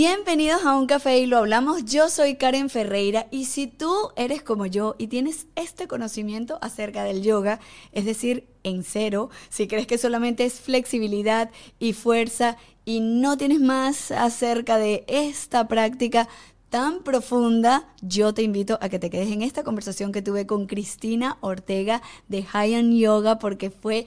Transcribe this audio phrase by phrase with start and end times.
[0.00, 1.84] Bienvenidos a Un Café y lo hablamos.
[1.84, 7.02] Yo soy Karen Ferreira y si tú eres como yo y tienes este conocimiento acerca
[7.02, 7.58] del yoga,
[7.90, 11.50] es decir, en cero, si crees que solamente es flexibilidad
[11.80, 16.28] y fuerza y no tienes más acerca de esta práctica,
[16.70, 20.68] tan profunda, yo te invito a que te quedes en esta conversación que tuve con
[20.68, 24.06] Cristina Ortega de High Yoga porque fue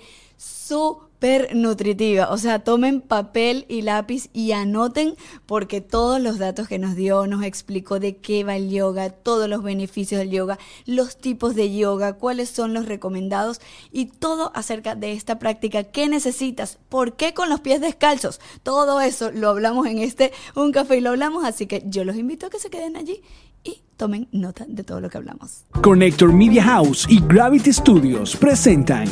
[1.21, 2.31] súper nutritiva.
[2.31, 7.27] O sea, tomen papel y lápiz y anoten porque todos los datos que nos dio
[7.27, 10.57] nos explicó de qué va el yoga, todos los beneficios del yoga,
[10.88, 13.61] los tipos de yoga, cuáles son los recomendados
[13.91, 15.84] y todo acerca de esta práctica.
[15.84, 16.80] ¿Qué necesitas?
[16.89, 18.39] ¿Por qué con los pies descalzos?
[18.63, 22.16] Todo eso lo hablamos en este Un Café y lo hablamos, así que yo los
[22.16, 23.22] invito a que se queden allí
[23.63, 25.63] y tomen nota de todo lo que hablamos.
[25.81, 29.07] Connector Media House y Gravity Studios presentan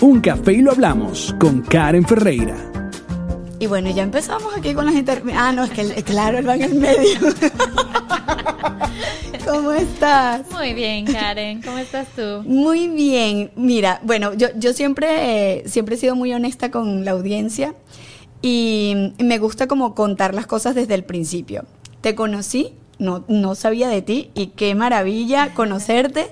[0.00, 2.56] Un Café y lo hablamos con Karen Ferreira.
[3.60, 5.22] Y bueno, ya empezamos aquí con las inter...
[5.34, 7.18] Ah, no, es que claro, él va en el medio.
[9.44, 10.42] ¿Cómo estás?
[10.52, 11.62] Muy bien, Karen.
[11.62, 12.42] ¿Cómo estás tú?
[12.44, 13.50] Muy bien.
[13.56, 17.74] Mira, bueno, yo, yo siempre, siempre he sido muy honesta con la audiencia
[18.42, 21.64] y me gusta como contar las cosas desde el principio.
[22.00, 26.30] Te conocí no, no sabía de ti y qué maravilla conocerte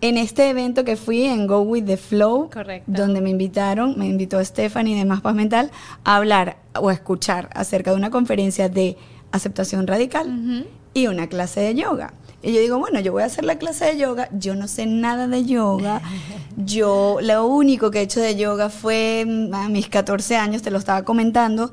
[0.00, 2.50] en este evento que fui en Go With The Flow,
[2.86, 5.70] donde me invitaron, me invitó Stephanie de Más Paz Mental
[6.04, 8.96] a hablar o a escuchar acerca de una conferencia de
[9.32, 12.12] aceptación radical y una clase de yoga.
[12.42, 14.86] Y yo digo, bueno, yo voy a hacer la clase de yoga, yo no sé
[14.86, 16.02] nada de yoga,
[16.56, 20.70] yo lo único que he hecho de yoga fue mm, a mis 14 años, te
[20.70, 21.72] lo estaba comentando,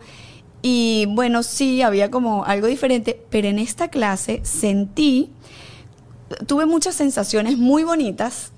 [0.66, 5.30] y bueno, sí, había como algo diferente, pero en esta clase sentí,
[6.48, 8.54] tuve muchas sensaciones muy bonitas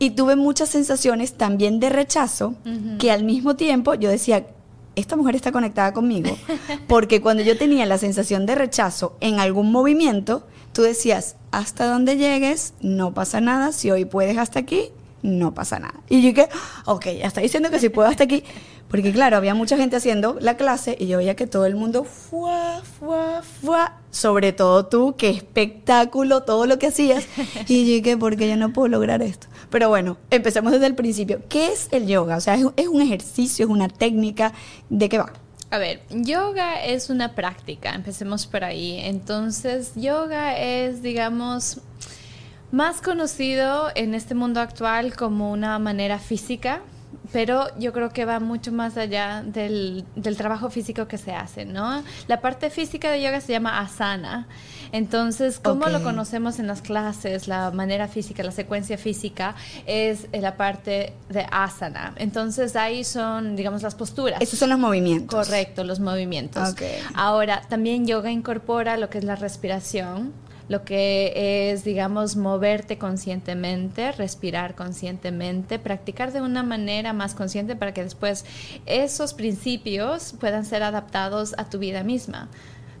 [0.00, 2.56] y tuve muchas sensaciones también de rechazo,
[2.98, 4.48] que al mismo tiempo yo decía,
[4.96, 6.36] esta mujer está conectada conmigo,
[6.88, 12.16] porque cuando yo tenía la sensación de rechazo en algún movimiento, tú decías, hasta donde
[12.16, 14.90] llegues, no pasa nada, si hoy puedes hasta aquí,
[15.22, 15.94] no pasa nada.
[16.08, 16.48] Y yo dije,
[16.86, 18.42] ok, ya está diciendo que si puedo hasta aquí.
[18.88, 22.04] Porque claro, había mucha gente haciendo la clase y yo veía que todo el mundo
[22.04, 24.00] fuá, fuá, fuá.
[24.10, 27.26] Sobre todo tú, qué espectáculo, todo lo que hacías.
[27.68, 29.48] Y yo dije, ¿por qué yo no puedo lograr esto?
[29.70, 31.42] Pero bueno, empecemos desde el principio.
[31.48, 32.36] ¿Qué es el yoga?
[32.36, 34.52] O sea, es, un ejercicio, es una técnica.
[34.88, 35.32] ¿De qué va?
[35.70, 39.00] A ver, yoga es una práctica, empecemos por ahí.
[39.00, 41.80] Entonces, yoga es, digamos,
[42.70, 46.82] más conocido en este mundo actual como una manera física,
[47.32, 50.04] pero yo creo que va mucho más allá del,
[50.36, 52.02] trabajo físico que se hace, ¿no?
[52.28, 54.48] La parte física de yoga se llama asana.
[54.92, 57.48] Entonces, ¿cómo lo conocemos en las clases?
[57.48, 59.54] La manera física, la secuencia física
[59.86, 62.14] es la parte de asana.
[62.16, 64.40] Entonces, ahí son, digamos, las posturas.
[64.40, 65.46] Esos son los movimientos.
[65.46, 66.74] Correcto, los movimientos.
[67.14, 74.12] Ahora, también yoga incorpora lo que es la respiración lo que es, digamos, moverte conscientemente,
[74.12, 78.44] respirar conscientemente, practicar de una manera más consciente para que después
[78.86, 82.48] esos principios puedan ser adaptados a tu vida misma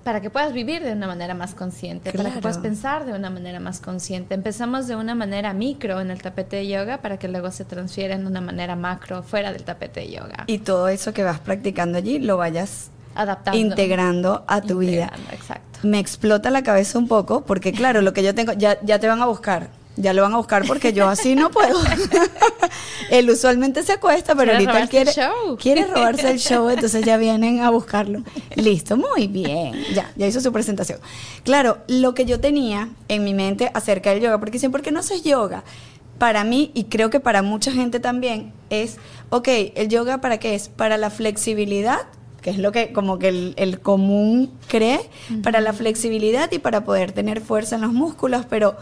[0.06, 3.28] para que puedas vivir de una manera más consciente, para que puedas pensar de una
[3.28, 4.34] manera más consciente.
[4.34, 8.14] Empezamos de una manera micro en el tapete de yoga para que luego se transfiera
[8.14, 10.44] en una manera macro fuera del tapete de yoga.
[10.46, 15.12] Y todo eso que vas practicando allí lo vayas adaptando, integrando a tu vida.
[15.32, 15.80] Exacto.
[15.82, 19.08] Me explota la cabeza un poco porque claro, lo que yo tengo, ya, ya te
[19.08, 19.70] van a buscar.
[19.96, 21.78] Ya lo van a buscar porque yo así no puedo.
[23.10, 25.12] él usualmente se acuesta, pero ahorita él quiere,
[25.58, 28.22] quiere robarse el show, entonces ya vienen a buscarlo.
[28.56, 29.72] Listo, muy bien.
[29.94, 31.00] Ya, ya hizo su presentación.
[31.44, 34.92] Claro, lo que yo tenía en mi mente acerca del yoga, porque dicen, ¿por qué
[34.92, 35.64] no haces yoga?
[36.18, 38.96] Para mí, y creo que para mucha gente también, es,
[39.30, 40.68] ok, ¿el yoga para qué es?
[40.68, 42.00] Para la flexibilidad
[42.46, 45.00] que es lo que como que el, común cree,
[45.42, 48.76] para la flexibilidad y para poder tener fuerza en los músculos, pero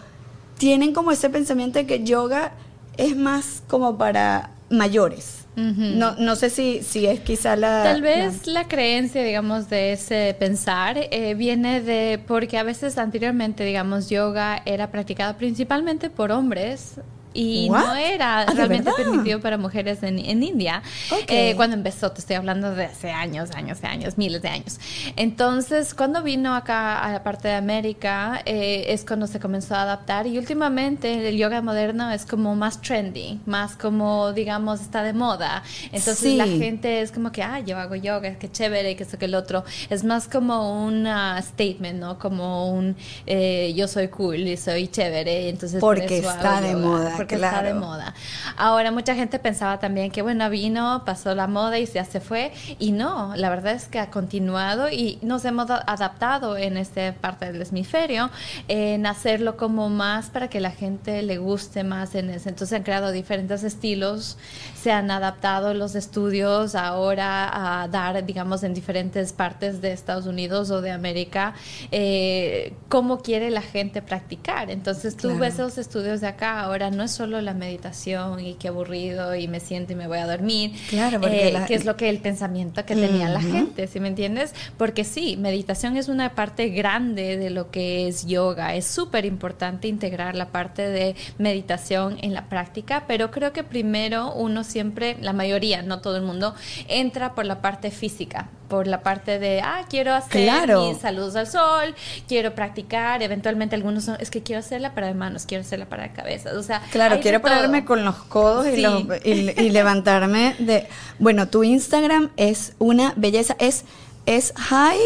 [0.58, 2.52] tienen como ese pensamiento de que yoga
[2.98, 5.46] es más como para mayores.
[5.56, 7.84] no, no sé si, si es quizá la...
[7.84, 13.64] Tal vez la, creencia, digamos, de ese pensar eh, viene de porque a veces anteriormente,
[13.64, 16.96] digamos, yoga era practicado principalmente por hombres
[17.34, 20.82] y no era ah, realmente permitido para mujeres en, en India
[21.28, 24.78] eh, cuando empezó, te estoy hablando de hace años, años, años, miles de años.
[25.16, 29.82] Entonces, cuando vino acá a la parte de América, eh, es cuando se comenzó a
[29.82, 35.12] adaptar y últimamente el yoga moderno es como más trendy, más como, digamos, está de
[35.12, 35.62] moda.
[35.92, 39.24] Entonces la gente es como que, ah, yo hago yoga, qué chévere, que eso, que
[39.24, 39.64] el otro.
[39.90, 41.08] Es más como un
[41.40, 42.18] statement, ¿no?
[42.18, 42.96] Como un,
[43.26, 45.48] eh, yo soy cool y soy chévere.
[45.48, 48.14] Entonces, porque está de moda porque está de moda.
[48.56, 52.52] Ahora, mucha gente pensaba también que, bueno, vino, pasó la moda y ya se fue.
[52.78, 57.50] Y no, la verdad es que ha continuado y nos hemos adaptado en esta parte
[57.52, 58.30] del hemisferio
[58.68, 62.48] en hacerlo como más para que la gente le guste más en ese.
[62.48, 64.36] Entonces han creado diferentes estilos,
[64.80, 70.70] se han adaptado los estudios ahora a dar, digamos, en diferentes partes de Estados Unidos
[70.70, 71.54] o de América,
[71.90, 74.70] eh, cómo quiere la gente practicar.
[74.70, 78.68] Entonces tú ves esos estudios de acá, ahora no es solo la meditación y qué
[78.68, 82.10] aburrido y me siento y me voy a dormir, claro, eh, que es lo que
[82.10, 84.54] el pensamiento que tenía la gente, ¿sí me entiendes?
[84.76, 89.88] Porque sí, meditación es una parte grande de lo que es yoga, es súper importante
[89.88, 95.32] integrar la parte de meditación en la práctica, pero creo que primero uno siempre, la
[95.32, 96.54] mayoría, no todo el mundo,
[96.88, 101.46] entra por la parte física por la parte de, ah, quiero hacer mis saludos al
[101.46, 101.94] sol,
[102.26, 106.04] quiero practicar, eventualmente algunos son, es que quiero hacerla para de manos, quiero hacerla para
[106.04, 106.82] de cabeza, o sea...
[106.90, 108.84] Claro, quiero pararme con los codos y,
[109.24, 110.88] y, levantarme de...
[111.18, 113.84] Bueno, tu Instagram es una belleza, es,
[114.26, 114.98] es high...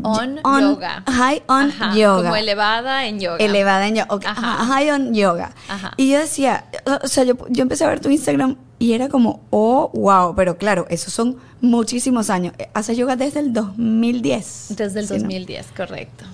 [0.00, 1.02] On, yoga.
[1.08, 2.22] High on yoga.
[2.22, 3.38] Como elevada en yoga.
[3.38, 4.34] Elevada en yoga.
[4.34, 5.50] High on yoga.
[5.96, 6.66] Y yo decía,
[7.02, 10.56] o sea, yo, yo empecé a ver tu Instagram y era como, oh, wow, pero
[10.56, 12.54] claro, esos son muchísimos años.
[12.74, 14.66] Hace yoga desde el 2010.
[14.76, 16.24] Desde el 2010, correcto.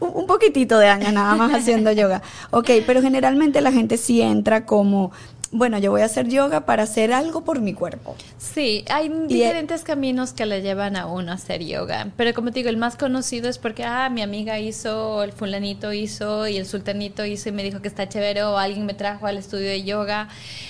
[0.00, 2.22] Un poquitito de años nada más haciendo yoga.
[2.50, 5.12] Ok, pero generalmente la gente sí entra como
[5.50, 8.14] bueno, yo voy a hacer yoga para hacer algo por mi cuerpo.
[8.36, 12.60] Sí, hay diferentes caminos que le llevan a uno a hacer yoga, pero como te
[12.60, 16.66] digo, el más conocido es porque, ah, mi amiga hizo, el fulanito hizo y el
[16.66, 19.84] sultanito hizo y me dijo que está chévere o alguien me trajo al estudio de
[19.84, 20.28] yoga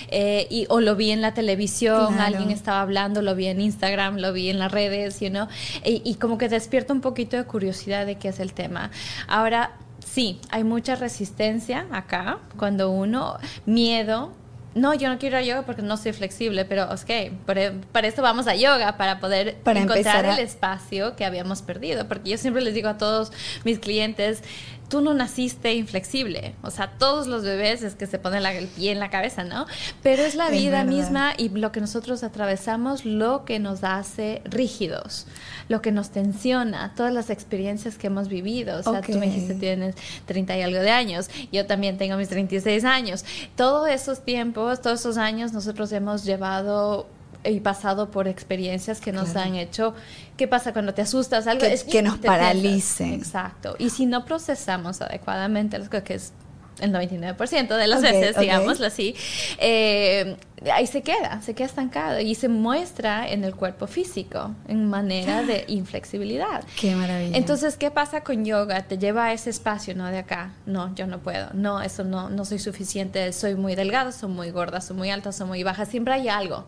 [0.09, 4.17] eh, y, o lo vi en la televisión, alguien estaba hablando, lo vi en Instagram,
[4.17, 5.47] lo vi en las redes, you know,
[5.83, 8.91] y, y como que despierta un poquito de curiosidad de qué es el tema.
[9.27, 9.73] Ahora,
[10.05, 14.31] sí, hay mucha resistencia acá cuando uno, miedo,
[14.75, 18.21] no, yo no quiero ir a yoga porque no soy flexible, pero ok, para, esto
[18.21, 22.07] vamos a yoga, para poder encontrar el espacio que habíamos perdido.
[22.07, 23.31] Porque yo siempre les digo a todos
[23.63, 24.43] mis clientes,
[24.89, 26.55] tú no naciste inflexible.
[26.63, 29.65] O sea, todos los bebés es que se ponen el pie en la cabeza, ¿no?
[30.03, 35.27] Pero es la vida misma y lo que nosotros atravesamos lo que nos hace rígidos,
[35.67, 38.79] lo que nos tensiona, todas las experiencias que hemos vivido.
[38.79, 39.95] O sea, tú me dijiste tienes
[40.25, 43.23] 30 y algo de años, yo también tengo mis 36 años.
[43.55, 47.07] Todos esos tiempos, todos esos años nosotros hemos llevado
[47.43, 49.93] y pasado por experiencias que nos han hecho.
[50.37, 51.47] ¿Qué pasa cuando te asustas?
[51.47, 53.13] Algo que, es que nos paralicen.
[53.13, 53.75] Exacto.
[53.79, 56.33] Y si no procesamos adecuadamente, que es
[56.79, 59.15] el 99% de las veces, digámoslo así,
[59.57, 60.37] eh,
[60.71, 65.43] ahí se queda, se queda estancado y se muestra en el cuerpo físico en manera
[65.43, 66.63] de inflexibilidad.
[66.79, 67.37] Qué maravilla.
[67.37, 68.83] Entonces, ¿qué pasa con yoga?
[68.83, 70.05] Te lleva a ese espacio, ¿no?
[70.07, 70.53] De acá.
[70.65, 71.49] No, yo no puedo.
[71.53, 73.31] No, eso no, no soy suficiente.
[73.33, 75.85] Soy muy delgado, soy muy gorda, soy muy alta, soy muy baja.
[75.85, 76.65] Siempre hay algo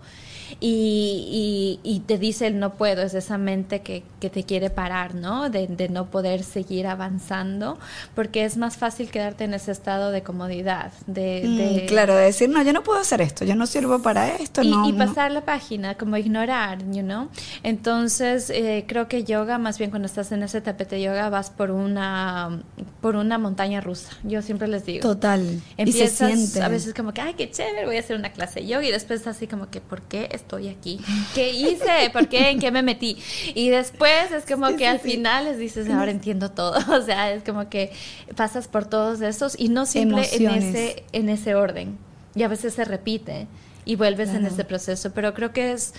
[0.60, 5.16] y, y, te dice el no puedo, es esa mente que, que te quiere parar,
[5.16, 5.50] ¿no?
[5.50, 7.78] De, de, no poder seguir avanzando,
[8.16, 10.92] porque es más fácil quedarte en ese estado de comodidad.
[11.08, 14.36] De, mm, claro, de decir, no, yo no puedo hacer esto, yo no sirvo para
[14.36, 14.62] esto.
[14.62, 17.30] Y, no, y pasar la página, como ignorar, you know?
[17.64, 21.50] Entonces, eh, creo que yoga, más bien cuando estás en ese tapete de yoga, vas
[21.50, 22.62] por una,
[23.02, 24.12] por una montaña rusa.
[24.24, 25.02] Yo siempre les digo.
[25.02, 25.62] Total.
[25.78, 26.62] Empiezas y se siente.
[26.62, 28.92] a veces como que, ay, qué chévere, voy a hacer una clase de yoga, y
[28.92, 31.00] después así como que, ¿por qué estoy aquí?
[31.34, 32.10] ¿Qué hice?
[32.12, 32.50] ¿Por qué?
[32.50, 33.18] ¿En qué me metí?
[33.56, 36.80] Y después es como que al final les dices, ahora entiendo todo.
[36.92, 37.92] O sea, es como que
[38.36, 41.98] pasas por todos esos y no siempre en ese, en ese orden.
[42.36, 43.48] Y a veces se repite
[43.86, 45.12] y vuelves en ese proceso.
[45.14, 45.94] Pero creo que es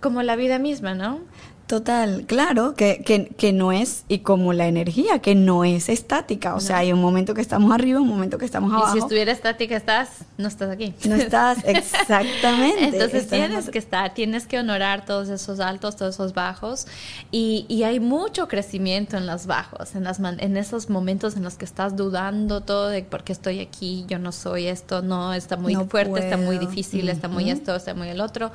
[0.00, 1.20] como la vida misma, ¿no?
[1.68, 6.54] Total, claro, que, que, que, no es, y como la energía, que no es estática.
[6.54, 8.88] O sea, hay un momento que estamos arriba, un momento que estamos abajo.
[8.88, 10.08] Y si estuviera estática, estás,
[10.38, 10.94] no estás aquí.
[11.06, 12.84] No estás, exactamente.
[12.84, 16.86] Entonces tienes que estar, tienes que honorar todos esos altos, todos esos bajos.
[17.30, 21.58] Y, y hay mucho crecimiento en los bajos, en, las en esos momentos en los
[21.58, 25.58] que estás dudando todo de por qué estoy aquí, yo no soy esto, no, está
[25.58, 28.52] muy fuerte, está muy difícil, está muy esto, está muy el otro.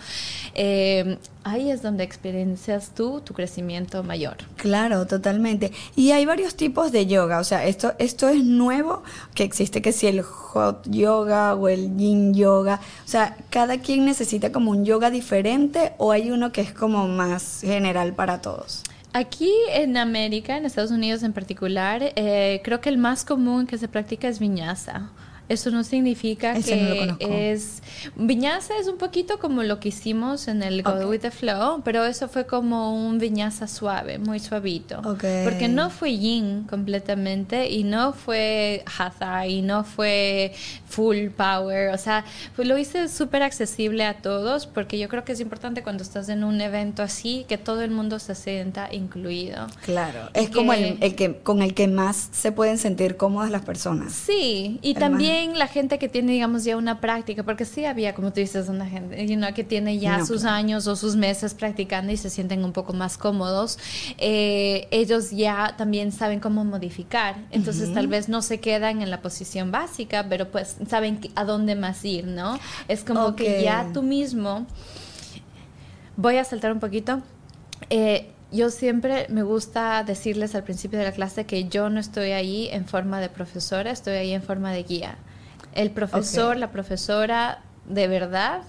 [0.56, 4.38] Eh, ahí es donde experiencias tú tu crecimiento mayor.
[4.58, 5.72] Claro, totalmente.
[5.96, 9.04] Y hay varios tipos de yoga, o sea, esto, esto es nuevo,
[9.36, 14.06] que existe que si el hot yoga o el yin yoga, o sea, cada quien
[14.06, 18.84] necesita como un yoga diferente o hay uno que es como más general para todos.
[19.14, 23.78] Aquí en América, en Estados Unidos en particular, eh, creo que el más común que
[23.78, 25.12] se practica es viñasa
[25.50, 27.84] Eso no significa que es...
[28.16, 32.06] Viñasa es un poquito como lo que hicimos en el Go With The Flow, pero
[32.06, 35.02] eso fue como un viñasa suave, muy suavito.
[35.02, 40.54] Porque no fue yin completamente y no fue hatha y no fue
[40.88, 41.94] full power.
[41.94, 42.24] O sea,
[42.56, 46.30] pues lo hice súper accesible a todos porque yo creo que es importante cuando estás
[46.30, 49.68] en un evento así que todo el mundo se sienta incluido.
[49.84, 54.14] Claro, es como el, que con el que más se pueden sentir cómodas las personas.
[54.14, 58.32] Sí, y también la gente que tiene, digamos, ya una práctica, porque sí había, como
[58.32, 62.30] tú dices, una gente que tiene ya sus años o sus meses practicando y se
[62.30, 63.78] sienten un poco más cómodos,
[64.18, 67.36] eh, ellos ya también saben cómo modificar.
[67.52, 71.76] Entonces, tal vez no se quedan en la posición básica, pero pues saben a dónde
[71.76, 72.60] más ir, ¿no?
[72.88, 74.66] Es como que ya tú mismo.
[76.16, 77.22] Voy a saltar un poquito.
[77.90, 82.32] Eh, yo siempre me gusta decirles al principio de la clase que yo no estoy
[82.32, 85.18] ahí en forma de profesora, estoy ahí en forma de guía.
[85.74, 88.62] El profesor, la profesora de verdad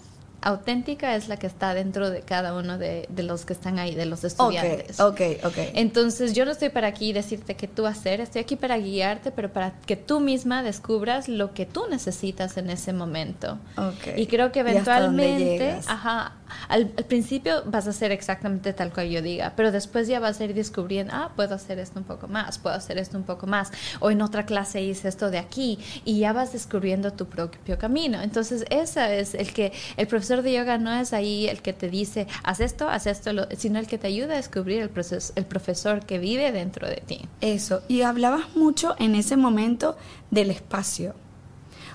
[0.44, 4.04] auténtica es la que está dentro de cada uno de, los que están ahí, de
[4.04, 5.00] los estudiantes.
[5.00, 8.76] Ok, ok, Entonces yo no estoy para aquí decirte qué tú hacer, estoy aquí para
[8.76, 13.58] guiarte, pero para que tú misma descubras lo que tú necesitas en ese momento.
[13.76, 14.20] Okay.
[14.20, 16.32] Y creo que eventualmente, ajá,
[16.68, 20.44] al, principio vas a hacer exactamente tal cual yo diga, pero después ya vas a
[20.44, 23.70] ir descubriendo, ah, puedo hacer esto un poco más, puedo hacer esto un poco más,
[24.00, 28.20] o en otra clase hice esto de aquí, y ya vas descubriendo tu propio camino.
[28.22, 31.88] Entonces, esa es el que el profesor de yoga no es ahí el que te
[31.88, 35.46] dice, haz esto, haz esto, sino el que te ayuda a descubrir el, proceso, el
[35.46, 37.28] profesor que vive dentro de ti.
[37.40, 39.96] Eso, y hablabas mucho en ese momento
[40.30, 41.14] del espacio.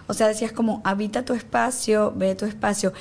[0.07, 2.93] O sea, decías como, habita tu espacio, ve tu espacio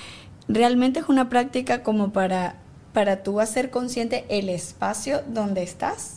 [0.49, 2.57] realmente es una práctica como para
[2.93, 6.17] para tú hacer consciente el espacio donde estás.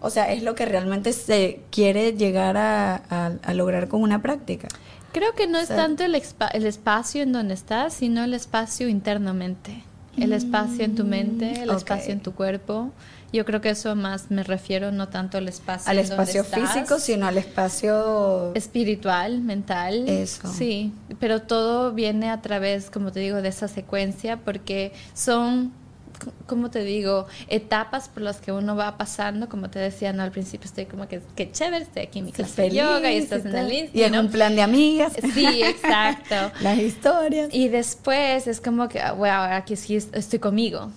[0.00, 4.68] O sea, es lo que realmente se quiere llegar a, lograr con una práctica.
[5.12, 9.82] Creo que no es tanto el, el, espacio en donde estás, sino el espacio internamente.
[10.16, 12.90] El espacio en tu mente, el espacio en tu cuerpo.
[13.34, 15.90] Yo creo que eso más me refiero no tanto al espacio.
[15.90, 20.08] Al espacio físico, sino al espacio espiritual, mental.
[20.08, 20.46] Eso.
[20.46, 25.72] Sí, pero todo viene a través, como te digo, de esa secuencia porque son
[26.46, 30.30] como te digo, etapas por las que uno va pasando, como te decía no, al
[30.30, 33.44] principio, estoy como que, qué chévere, estoy aquí en mi clase de yoga y estás
[33.44, 35.12] en el Y en un plan de amigas.
[35.34, 36.52] Sí, exacto.
[36.60, 37.48] Las historias.
[37.52, 40.90] Y después es como que, wow, aquí sí estoy conmigo,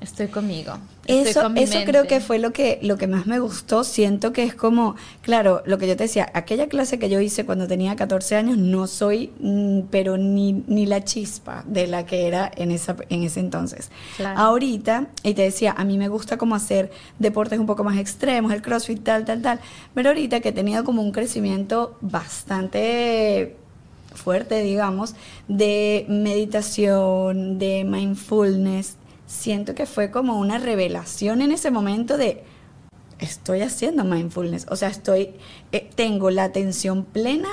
[0.00, 0.74] estoy conmigo.
[1.06, 3.84] eso, eso creo que fue lo que, lo que más me gustó.
[3.84, 7.44] Siento que es como, claro, lo que yo te decía, aquella clase que yo hice
[7.44, 12.26] cuando tenía 14 años, no soy, mm, pero ni, ni la chispa de la que
[12.26, 13.90] era en, esa, en ese entonces.
[14.36, 18.52] Ahorita, y te decía, a mí me gusta como hacer deportes un poco más extremos,
[18.52, 19.60] el crossfit, tal, tal, tal.
[19.94, 23.56] Pero ahorita que he tenido como un crecimiento bastante
[24.14, 25.14] fuerte, digamos,
[25.48, 28.96] de meditación, de mindfulness,
[29.34, 32.44] siento que fue como una revelación en ese momento de
[33.18, 35.34] estoy haciendo mindfulness, o sea, estoy
[35.72, 37.48] eh, tengo la atención plena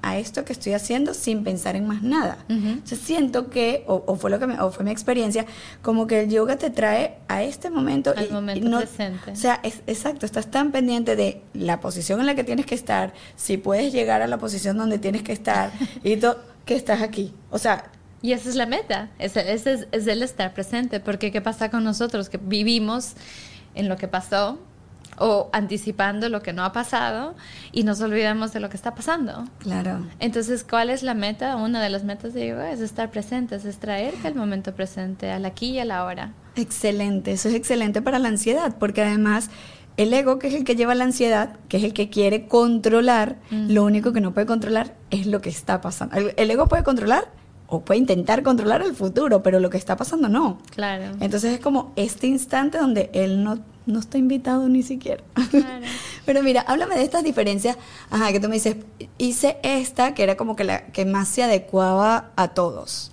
[0.00, 2.38] a esto que estoy haciendo sin pensar en más nada.
[2.84, 5.44] siento que, o, fue lo que me, o fue mi experiencia,
[5.82, 8.14] como que el yoga te trae a este momento.
[8.16, 9.32] Al momento presente.
[9.32, 12.76] O sea, es, exacto, estás tan pendiente de la posición en la que tienes que
[12.76, 15.72] estar, si puedes llegar a la posición donde tienes que estar,
[16.04, 17.34] y todo, que estás aquí.
[17.50, 21.40] O sea, y esa es la meta, ese, es, es, el estar presente, porque ¿qué
[21.40, 22.28] pasa con nosotros?
[22.28, 23.14] Que vivimos
[23.74, 24.58] en lo que pasó
[25.18, 27.34] o anticipando lo que no ha pasado
[27.72, 29.44] y nos olvidamos de lo que está pasando.
[29.58, 30.04] Claro.
[30.20, 31.56] Entonces, ¿cuál es la meta?
[31.56, 35.44] Una de las metas de yoga es estar presente, es traerte al momento presente, al
[35.44, 36.32] aquí y a la hora.
[36.56, 39.50] Excelente, eso es excelente para la ansiedad, porque además
[39.96, 43.36] el ego, que es el que lleva la ansiedad, que es el que quiere controlar,
[43.50, 46.16] lo único que no puede controlar es lo que está pasando.
[46.16, 47.28] el ego puede controlar
[47.68, 50.58] o puede intentar controlar el futuro, pero lo que está pasando no.
[50.74, 51.04] Claro.
[51.20, 55.22] Entonces es como este instante donde él no, no está invitado ni siquiera.
[55.50, 55.84] Claro.
[56.24, 57.76] pero mira, háblame de estas diferencias.
[58.10, 58.76] Ajá, que tú me dices,
[59.18, 63.12] hice esta que era como que la que más se adecuaba a todos.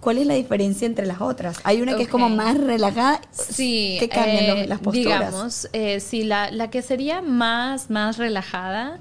[0.00, 1.58] ¿Cuál es la diferencia entre las otras?
[1.64, 3.20] Hay una que es como más relajada.
[3.32, 3.96] Sí.
[3.98, 5.18] ¿Qué cambian eh, las posturas?
[5.18, 9.00] Digamos, eh, sí, la, la que sería más, más relajada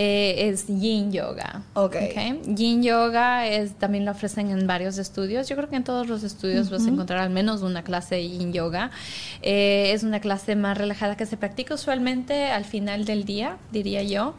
[0.00, 1.62] eh, es Yin Yoga.
[1.74, 2.40] Okay.
[2.46, 5.48] Yin Yoga es, también lo ofrecen en varios estudios.
[5.48, 8.28] Yo creo que en todos los estudios vas a encontrar al menos una clase de
[8.28, 8.92] Yin Yoga.
[9.42, 14.04] Eh, es una clase más relajada que se practica usualmente al final del día, diría
[14.04, 14.34] yo.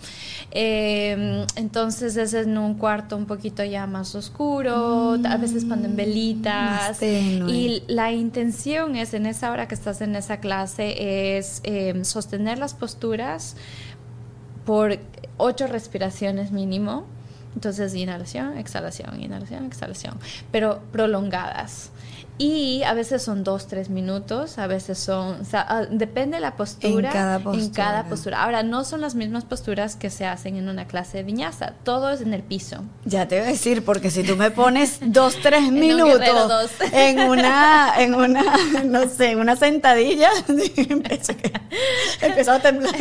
[0.52, 7.04] Eh, entonces es en un cuarto un poquito ya más oscuro, a veces ponen velitas.
[7.04, 11.62] Y la intención es en esa hora que estás en esa clase es
[12.04, 13.58] sostener las posturas
[14.70, 15.00] por
[15.38, 17.08] ocho respiraciones mínimo
[17.56, 20.20] Entonces, inhalación, exhalación, inhalación, exhalación,
[20.52, 21.90] pero prolongadas.
[22.42, 26.42] Y a veces son dos, tres minutos, a veces son, o sea, ah, depende de
[26.42, 27.66] la postura en cada postura.
[27.66, 28.44] en cada postura.
[28.44, 32.10] Ahora, no son las mismas posturas que se hacen en una clase de viñaza, todo
[32.10, 32.86] es en el piso.
[33.04, 37.96] Ya te voy a decir, porque si tú me pones dos, tres minutos en una,
[37.98, 38.44] en una,
[38.86, 40.30] no sé, en una sentadilla,
[42.22, 42.96] empezó a temblar.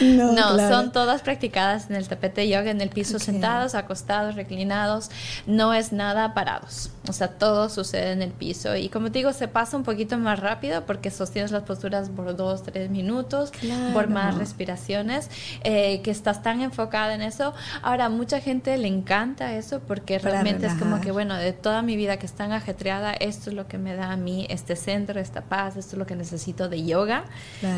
[0.00, 5.10] No, son todas practicadas en el tapete yoga, en el piso, sentados, acostados, reclinados,
[5.46, 6.90] no es nada parados.
[7.08, 8.76] O sea, todo sucede en el piso.
[8.76, 12.36] Y como te digo, se pasa un poquito más rápido porque sostienes las posturas por
[12.36, 13.52] dos, tres minutos,
[13.92, 15.30] por más respiraciones,
[15.64, 17.54] eh, que estás tan enfocada en eso.
[17.82, 21.96] Ahora, mucha gente le encanta eso porque realmente es como que, bueno, de toda mi
[21.96, 25.20] vida que es tan ajetreada, esto es lo que me da a mí este centro,
[25.20, 27.24] esta paz, esto es lo que necesito de yoga.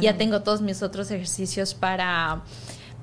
[0.01, 2.43] Ya tengo todos mis otros ejercicios para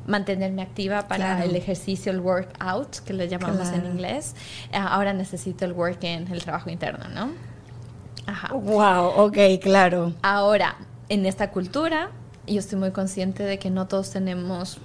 [0.07, 4.35] mantenerme activa para el ejercicio, el workout, que le llamamos en inglés.
[4.71, 7.31] Eh, ahora necesito el work in, el trabajo interno, ¿no?
[8.25, 8.53] Ajá.
[8.53, 10.13] Wow, ok, claro.
[10.21, 10.75] Ahora,
[11.09, 12.09] en esta cultura,
[12.47, 14.79] yo estoy muy consciente de que no todos tenemos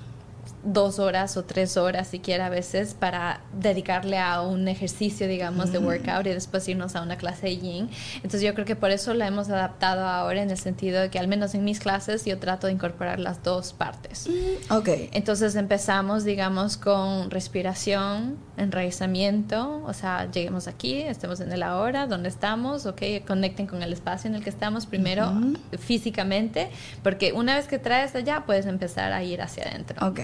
[0.67, 5.79] dos horas o tres horas siquiera a veces para dedicarle a un ejercicio, digamos, de
[5.79, 7.89] workout y después irnos a una clase de yin.
[8.17, 11.19] Entonces yo creo que por eso la hemos adaptado ahora en el sentido de que
[11.19, 14.29] al menos en mis clases yo trato de incorporar las dos partes.
[14.29, 14.89] Mm, ok.
[15.13, 22.29] Entonces empezamos, digamos, con respiración, enraizamiento, o sea, lleguemos aquí, estemos en el ahora, donde
[22.29, 25.33] estamos, ok, conecten con el espacio en el que estamos primero
[25.79, 26.71] físicamente,
[27.03, 30.07] porque una vez que traes allá puedes empezar a ir hacia adentro.
[30.07, 30.21] Ok.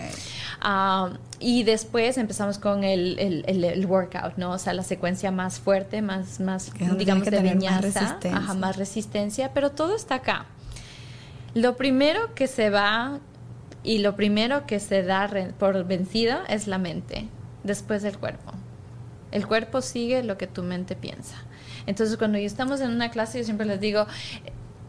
[0.61, 4.53] Ah, y después empezamos con el, el, workout, ¿no?
[4.53, 8.55] O sea, la secuencia más fuerte, más, más digamos, de viñaza, más resistencia.
[8.55, 10.47] más resistencia, pero todo está acá.
[11.55, 13.21] Lo primero que se va
[13.83, 17.29] y lo primero que se da por vencido es la mente,
[17.65, 18.53] después el cuerpo.
[19.33, 21.37] El cuerpo sigue lo que tu mente piensa.
[21.87, 24.07] Entonces, cuando estamos en una clase, yo siempre les digo,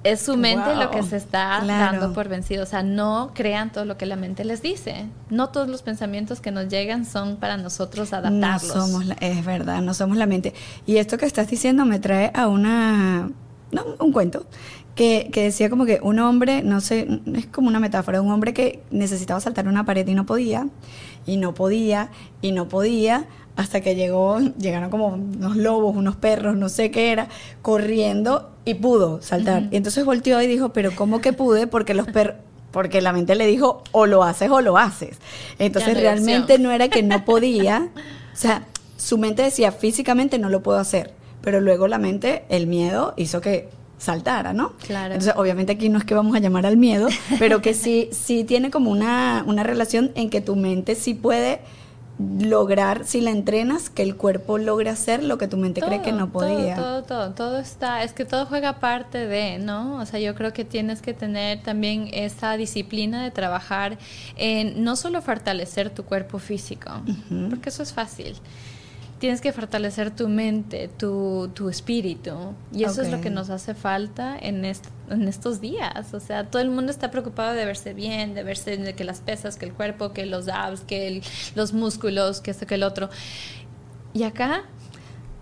[0.04, 2.64] es su mente lo que se está dando por vencido.
[2.64, 5.06] O sea, no crean todo lo que la mente les dice.
[5.30, 8.76] No todos los pensamientos que nos llegan son para nosotros adaptarlos.
[8.76, 10.54] No somos, es verdad, no somos la mente.
[10.86, 13.32] Y esto que estás diciendo me trae a una,
[13.72, 14.46] no, un cuento
[14.96, 18.54] que, que, decía como que un hombre, no sé, es como una metáfora, un hombre
[18.54, 20.68] que necesitaba saltar una pared y no podía,
[21.26, 22.10] y no podía,
[22.42, 27.12] y no podía, hasta que llegó, llegaron como unos lobos, unos perros, no sé qué
[27.12, 27.28] era,
[27.62, 29.68] corriendo y pudo saltar.
[29.72, 31.68] Y entonces volteó y dijo, pero ¿cómo que pude?
[31.68, 32.38] Porque los perros
[32.72, 35.18] porque la mente le dijo o lo haces o lo haces.
[35.60, 37.90] Entonces realmente no era que no podía,
[38.34, 38.66] o sea,
[38.98, 43.42] su mente decía físicamente no lo puedo hacer, pero luego la mente, el miedo hizo
[43.42, 44.74] que saltara, ¿no?
[44.88, 45.14] Claro.
[45.14, 47.08] Entonces, obviamente aquí no es que vamos a llamar al miedo,
[47.40, 51.60] pero que sí, sí tiene como una, una relación en que tu mente sí puede
[52.20, 56.12] lograr, si la entrenas, que el cuerpo logre hacer lo que tu mente cree que
[56.12, 56.76] no podía.
[56.76, 59.98] Todo, todo, todo, está, es que todo juega parte de, ¿no?
[60.00, 63.98] O sea, yo creo que tienes que tener también esa disciplina de trabajar
[64.36, 66.92] en no solo fortalecer tu cuerpo físico,
[67.50, 68.36] porque eso es fácil,
[69.24, 72.34] tienes que fortalecer tu mente, tu, tu espíritu.
[72.74, 76.14] Y eso es lo que nos hace falta en, en estos días.
[76.14, 79.22] O sea, todo el mundo está preocupado de verse bien, de verse de que las
[79.22, 81.22] pesas, que el cuerpo, que los abs, que
[81.56, 83.10] los músculos, que esto, que el otro.
[84.14, 84.64] Y acá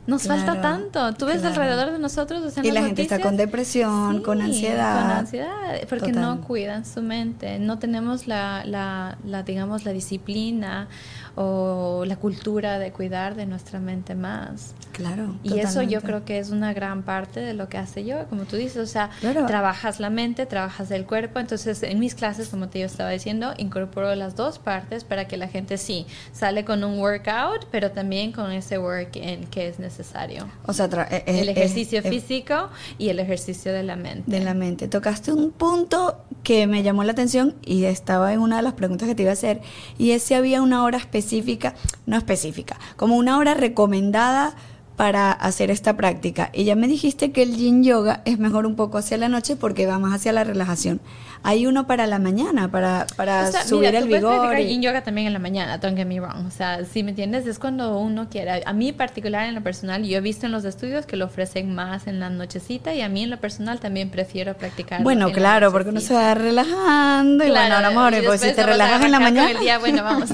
[0.06, 1.14] nos falta tanto.
[1.14, 2.54] Tú ves alrededor de nosotros.
[2.62, 5.02] y la gente está con depresión, con ansiedad.
[5.02, 7.58] Con ansiedad, porque no cuidan su mente.
[7.58, 10.88] No tenemos la, la, la, digamos, la disciplina
[11.36, 14.76] o la cultura de cuidar de nuestra mente más.
[15.02, 15.36] Claro.
[15.44, 18.44] Y eso yo creo que es una gran parte de lo que hace yo, como
[18.44, 19.10] tú dices, o sea,
[19.48, 23.54] trabajas la mente, trabajas el cuerpo, entonces en mis clases, como te yo estaba diciendo,
[23.58, 28.32] incorporo las dos partes para que la gente sí sale con un workout, pero también
[28.32, 30.48] con ese work en que es necesario.
[30.66, 34.30] O sea, eh, eh, el ejercicio eh, físico y el ejercicio de la mente.
[34.30, 34.88] De la mente.
[34.88, 39.08] Tocaste un punto que me llamó la atención y estaba en una de las preguntas
[39.08, 39.62] que te iba a hacer,
[39.98, 44.56] y es si había una hora específica, no específica, como una hora recomendada
[44.96, 46.50] para hacer esta práctica.
[46.54, 49.56] Y ya me dijiste que el yin yoga es mejor un poco hacia la noche
[49.56, 51.02] porque va más hacia la relajación.
[51.44, 54.48] Hay uno para la mañana, para, para subir el vigor.
[54.48, 56.46] Puedes yin yoga también en la mañana, don't get me wrong.
[56.48, 58.60] O sea, si me entiendes, es cuando uno quiera.
[58.66, 61.74] A mí particular en lo personal, yo he visto en los estudios que lo ofrecen
[61.74, 65.04] más en la nochecita y a mí en lo personal también prefiero practicar.
[65.04, 69.12] Bueno, claro, porque uno se va relajando y bueno, amor, pues si te relajas en
[69.12, 69.52] la mañana.
[69.52, 70.30] El día, bueno, vamos.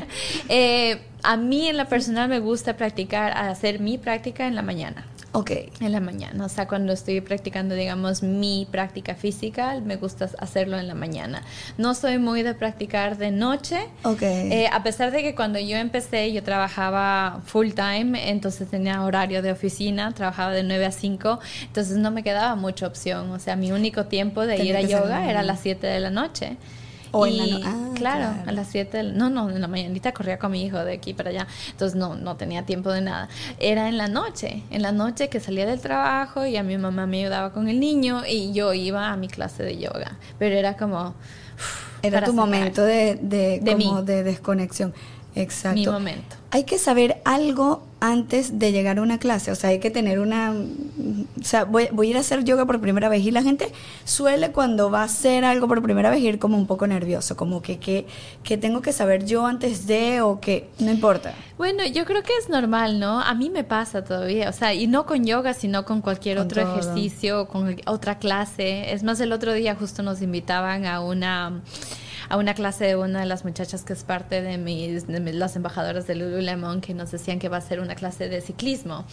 [0.48, 5.04] eh, a mí en la personal me gusta practicar, hacer mi práctica en la mañana.
[5.34, 5.50] Ok.
[5.80, 10.78] En la mañana, o sea, cuando estoy practicando, digamos, mi práctica física, me gusta hacerlo
[10.78, 11.42] en la mañana.
[11.78, 13.88] No soy muy de practicar de noche.
[14.04, 14.20] Ok.
[14.22, 19.40] Eh, a pesar de que cuando yo empecé, yo trabajaba full time, entonces tenía horario
[19.40, 23.30] de oficina, trabajaba de 9 a 5, entonces no me quedaba mucha opción.
[23.30, 26.10] O sea, mi único tiempo de ir a yoga era a las 7 de la
[26.10, 26.58] noche.
[27.14, 30.52] O en la ah, claro, a las 7, no, no, en la mañanita corría con
[30.52, 33.28] mi hijo de aquí para allá, entonces no, no tenía tiempo de nada.
[33.58, 37.06] Era en la noche, en la noche que salía del trabajo y a mi mamá
[37.06, 40.76] me ayudaba con el niño y yo iba a mi clase de yoga, pero era
[40.76, 41.14] como...
[42.02, 44.92] era tu momento de, de, de desconexión.
[45.34, 45.78] Exacto.
[45.78, 46.41] Mi momento.
[46.54, 50.18] Hay que saber algo antes de llegar a una clase, o sea, hay que tener
[50.18, 50.52] una...
[50.52, 53.72] O sea, voy, a ir a hacer yoga por primera vez y la gente
[54.04, 57.62] suele cuando va a hacer algo por primera vez ir como un poco nervioso, como
[57.62, 61.32] que, que, tengo que saber yo antes de o que no importa.
[61.56, 63.20] Bueno, yo creo que es normal, ¿no?
[63.20, 66.60] A mí me pasa todavía, o sea, y no con yoga, sino con cualquier otro
[66.60, 68.92] ejercicio, con otra clase.
[68.92, 71.62] Es más, el otro día justo nos invitaban a una
[72.32, 75.54] a una clase de una de las muchachas que es parte de, mis, de las
[75.54, 79.04] embajadoras de Lululemon que nos decían que va a ser una clase de ciclismo.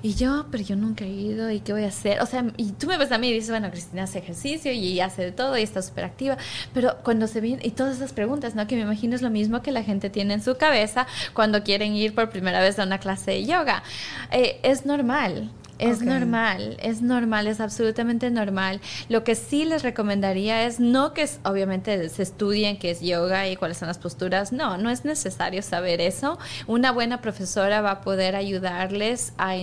[0.00, 2.22] Y yo, pero yo nunca he ido, ¿y qué voy a hacer?
[2.22, 5.00] O sea, y tú me ves a mí y dices, bueno, Cristina hace ejercicio y
[5.00, 6.38] hace de todo y está súper activa,
[6.72, 8.66] pero cuando se vienen, y todas esas preguntas, ¿no?
[8.66, 11.94] Que me imagino es lo mismo que la gente tiene en su cabeza cuando quieren
[11.94, 13.82] ir por primera vez a una clase de yoga.
[14.30, 18.80] Eh, es normal, es normal, es normal, es absolutamente normal.
[19.08, 23.56] Lo que sí les recomendaría es no que obviamente se estudien qué es yoga y
[23.56, 24.52] cuáles son las posturas.
[24.52, 26.38] No, no es necesario saber eso.
[26.66, 29.56] Una buena profesora va a poder ayudarles a,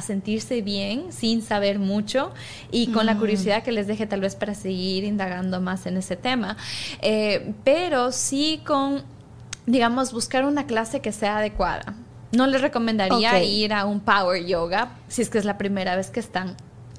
[0.00, 2.32] sentirse bien sin saber mucho
[2.70, 3.18] y con la mm.
[3.18, 6.56] curiosidad que les deje tal vez para seguir indagando más en ese tema.
[7.02, 9.02] Eh, pero sí con,
[9.66, 11.94] digamos, buscar una clase que sea adecuada.
[12.32, 16.10] No les recomendaría ir a un power yoga si es que es la primera vez
[16.10, 16.56] que están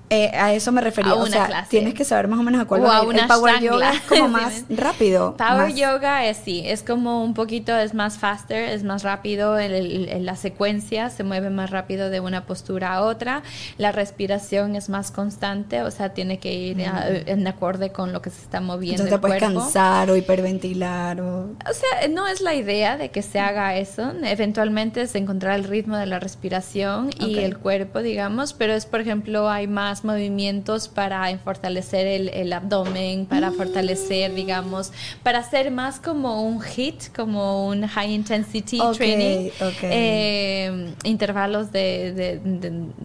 [0.09, 1.13] eh, a eso me refería.
[1.15, 3.91] o sea, tienes que saber más o menos a cuál va a El power yoga
[3.91, 5.35] es como más rápido.
[5.35, 10.25] Power yoga es sí, es como un poquito, es más faster, es más rápido, el,
[10.25, 13.43] la secuencia se mueve más rápido de una postura a otra,
[13.77, 18.29] la respiración es más constante, o sea, tiene que ir en acorde con lo que
[18.29, 19.03] se está moviendo.
[19.03, 21.19] Entonces te puedes cansar o hiperventilar.
[21.19, 21.49] O...
[21.49, 25.65] o sea, no es la idea de que se haga eso, eventualmente es encontrar el
[25.65, 30.87] ritmo de la respiración y el cuerpo, digamos, pero es, por ejemplo, hay más movimientos
[30.87, 34.91] para fortalecer el, abdomen, para fortalecer, digamos,
[35.23, 39.49] para hacer más como un HIT, como un High Intensity Training.
[39.83, 42.39] Eh, intervalos de,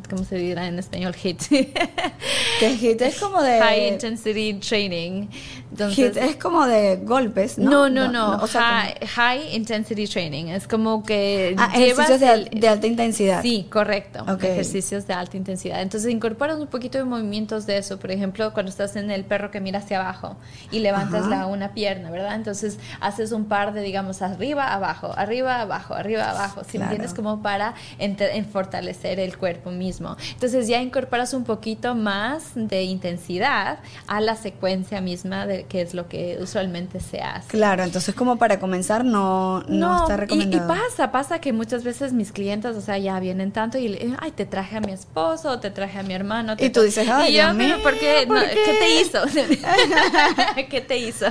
[0.09, 1.15] ¿cómo se dirá en español?
[1.15, 1.43] HIT.
[2.61, 3.59] que HIT es como de...
[3.59, 5.29] High Intensity Training.
[5.77, 7.89] HIT es como de golpes, ¿no?
[7.89, 8.41] No, no, no.
[8.47, 10.47] high, Intensity Training.
[10.47, 11.55] Es como que...
[11.59, 13.43] Ah, ejercicios de, alta intensidad.
[13.43, 14.25] Sí, correcto.
[14.41, 15.83] Ejercicios de alta intensidad.
[15.83, 17.99] Entonces incorporas un poquito de movimientos de eso.
[17.99, 20.37] Por ejemplo, cuando estás en el perro que mira hacia abajo
[20.71, 22.35] y levantas la una pierna, ¿verdad?
[22.35, 26.63] Entonces haces un par de, digamos, arriba, abajo, arriba, abajo, arriba, abajo.
[26.65, 28.17] Si entiendes, como para en,
[28.47, 30.17] fortalecer el cuerpo mismo.
[30.33, 35.95] Entonces ya incorporas un poquito más de intensidad a la secuencia misma de que es
[35.95, 37.49] lo que usualmente se hace.
[37.49, 40.65] Claro, entonces como para comenzar no, no, está recomendado.
[40.65, 44.31] Y, pasa, pasa que muchas veces mis clientes, o sea, ya vienen tanto y, ay,
[44.33, 47.55] te traje a mi esposo, te traje a mi hermano, y tú dices, ay, Dios
[47.55, 48.27] mío, ¿por qué?
[48.27, 48.75] qué?
[48.79, 49.21] te hizo?
[50.71, 51.27] ¿Qué te hizo?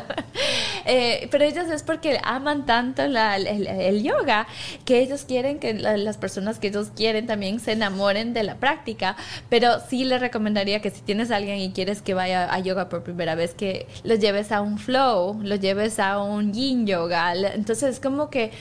[0.85, 4.47] Eh, pero ellos es porque aman tanto el, yoga
[4.85, 9.15] que ellos quieren que las personas que ellos quieren también se enamoren de la práctica.
[9.49, 12.89] Pero sí les recomendaría que si tienes a alguien y quieres que vaya a yoga
[12.89, 17.33] por primera vez, que lo lleves a un flow, lo lleves a un yin yoga.
[17.33, 18.51] Entonces, es como que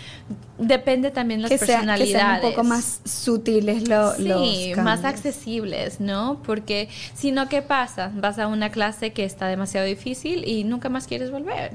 [0.58, 2.12] depende también las personalidades.
[2.12, 6.40] que sean un poco más sutiles lo, sí, más accesibles, ¿no?
[6.44, 8.12] Porque porque si no, ¿qué pasa?
[8.14, 11.72] Vas a una clase que está demasiado difícil y nunca más quieres volver.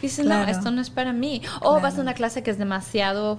[0.00, 1.42] Dices, no, esto no es para mí.
[1.60, 3.38] O vas a una clase que es demasiado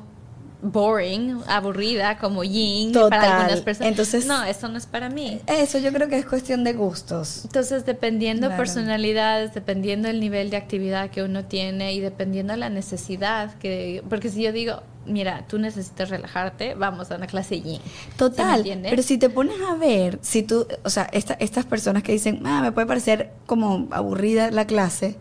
[0.64, 3.92] boring, aburrida, como yin para algunas personas.
[3.92, 5.42] Entonces, no, esto no es para mí.
[5.48, 7.42] Eso yo creo que es cuestión de gustos.
[7.44, 13.54] Entonces, dependiendo personalidades, dependiendo el nivel de actividad que uno tiene y dependiendo la necesidad
[13.56, 17.82] que porque si yo digo, mira, tú necesitas relajarte, vamos a una clase yin.
[18.18, 18.64] Total.
[18.84, 22.62] pero si te pones a ver, si tú, o sea, estas personas que dicen, ah,
[22.62, 25.18] me puede parecer como aburrida la clase,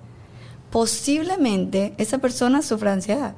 [0.73, 3.35] posiblemente esa persona sufra ansiedad.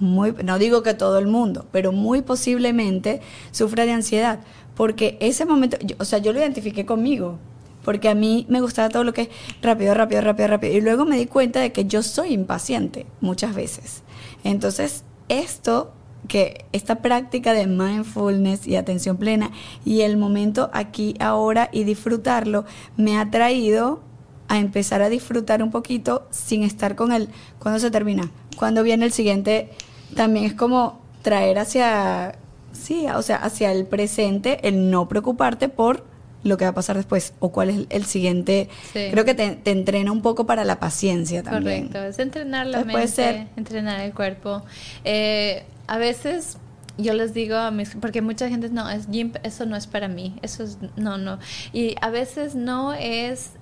[0.00, 3.20] muy, no digo que todo el mundo, pero muy posiblemente
[3.52, 4.40] sufra de ansiedad.
[4.74, 7.38] Porque ese momento, o sea, yo lo identifiqué conmigo.
[7.84, 9.28] Porque a mí me gustaba todo lo que es
[9.60, 10.72] rápido, rápido, rápido, rápido.
[10.72, 14.02] Y luego me di cuenta de que yo soy impaciente muchas veces.
[14.42, 15.92] Entonces, esto
[16.26, 19.50] que esta práctica de mindfulness y atención plena
[19.84, 22.64] y el momento aquí, ahora y disfrutarlo
[22.96, 24.00] me ha traído
[24.48, 27.28] a empezar a disfrutar un poquito sin estar con él.
[27.58, 28.30] ¿Cuándo se termina?
[28.56, 29.70] ¿Cuándo viene el siguiente?
[30.14, 32.36] También es como traer hacia,
[32.72, 36.04] sí, o sea, hacia el presente el no preocuparte por
[36.44, 38.68] lo que va a pasar después o cuál es el siguiente.
[38.92, 41.88] Creo que te, entrena un poco para la paciencia también.
[41.88, 44.62] Correcto, es entrenar la mente, entrenar el cuerpo.
[45.04, 46.58] Eh, a veces
[46.98, 49.08] yo les digo a mis, porque mucha gente no, es
[49.42, 51.38] eso no es para mí, eso es, no, no.
[51.72, 53.52] Y a veces no es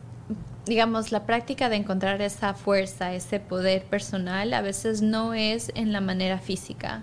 [0.66, 5.92] digamos, la práctica de encontrar esa fuerza, ese poder personal, a veces no es en
[5.92, 7.03] la manera física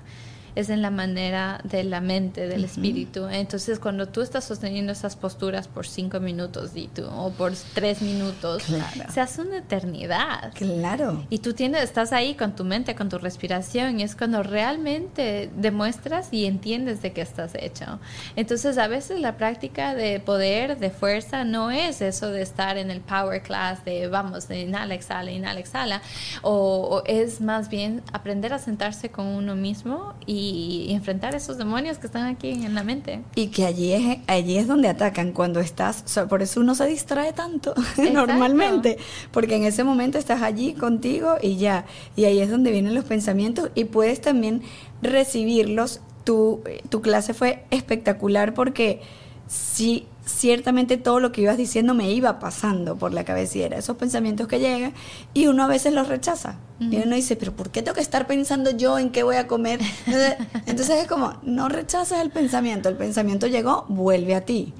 [0.59, 3.27] es en la manera de la mente, del espíritu.
[3.27, 8.01] Entonces, cuando tú estás sosteniendo esas posturas por cinco minutos y tú, o por tres
[8.01, 8.63] minutos,
[9.11, 10.53] se hace una eternidad.
[10.53, 11.25] Claro.
[11.29, 15.49] Y tú tienes, estás ahí con tu mente, con tu respiración, y es cuando realmente
[15.55, 17.99] demuestras y entiendes de qué estás hecho.
[18.35, 22.91] Entonces, a veces la práctica de poder, de fuerza, no es eso de estar en
[22.91, 26.01] el power class, de vamos, de inhala, exhala, inhala, exhala,
[26.41, 26.51] o,
[26.91, 31.97] o es más bien aprender a sentarse con uno mismo y y, enfrentar esos demonios
[31.97, 33.21] que están aquí en la mente.
[33.35, 37.33] Y que allí es, allí es donde atacan, cuando estás, por eso uno se distrae
[37.33, 37.73] tanto
[38.13, 38.97] normalmente,
[39.31, 41.85] porque en ese momento estás allí contigo y ya,
[42.15, 44.61] y ahí es donde vienen los pensamientos y puedes también
[45.01, 46.01] recibirlos.
[46.25, 49.01] Tu, tu clase fue espectacular porque
[49.49, 53.77] si ciertamente todo lo que ibas diciendo me iba pasando por la cabeza y era
[53.77, 54.93] esos pensamientos que llegan
[55.33, 56.57] y uno a veces los rechaza.
[56.79, 59.47] Y uno dice, pero ¿por qué tengo que estar pensando yo en qué voy a
[59.47, 59.81] comer?
[60.65, 64.73] Entonces es como, no rechazas el pensamiento, el pensamiento llegó, vuelve a ti.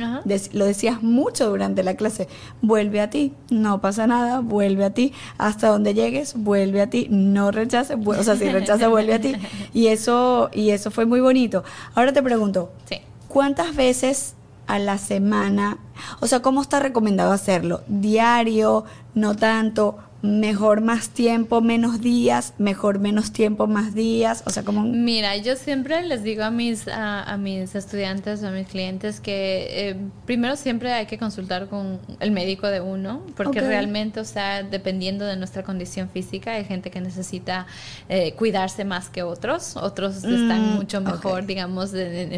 [0.54, 2.30] lo decías mucho durante la clase,
[2.62, 7.08] vuelve a ti, no pasa nada, vuelve a ti, hasta donde llegues, vuelve a ti,
[7.10, 9.36] no rechaces, o sea, si rechazas, vuelve a ti.
[9.74, 11.66] Y eso, y eso fue muy bonito.
[11.96, 12.72] Ahora te pregunto,
[13.28, 14.36] ¿cuántas veces
[14.70, 15.80] a la semana?
[16.20, 17.82] O sea, ¿cómo está recomendado hacerlo?
[17.88, 18.86] ¿Diario?
[19.16, 19.98] ¿No tanto?
[20.22, 24.84] Mejor más tiempo, menos días, mejor menos tiempo, más días, o sea, como...
[24.84, 29.96] Mira, yo siempre les digo a mis, a, mis estudiantes, a mis clientes que eh,
[30.26, 35.26] primero siempre hay que consultar con el médico de uno, porque realmente, o sea, dependiendo
[35.26, 37.66] de nuestra condición física, hay gente que necesita
[38.10, 41.94] eh, cuidarse más que otros, otros están mm, mucho mejor, digamos,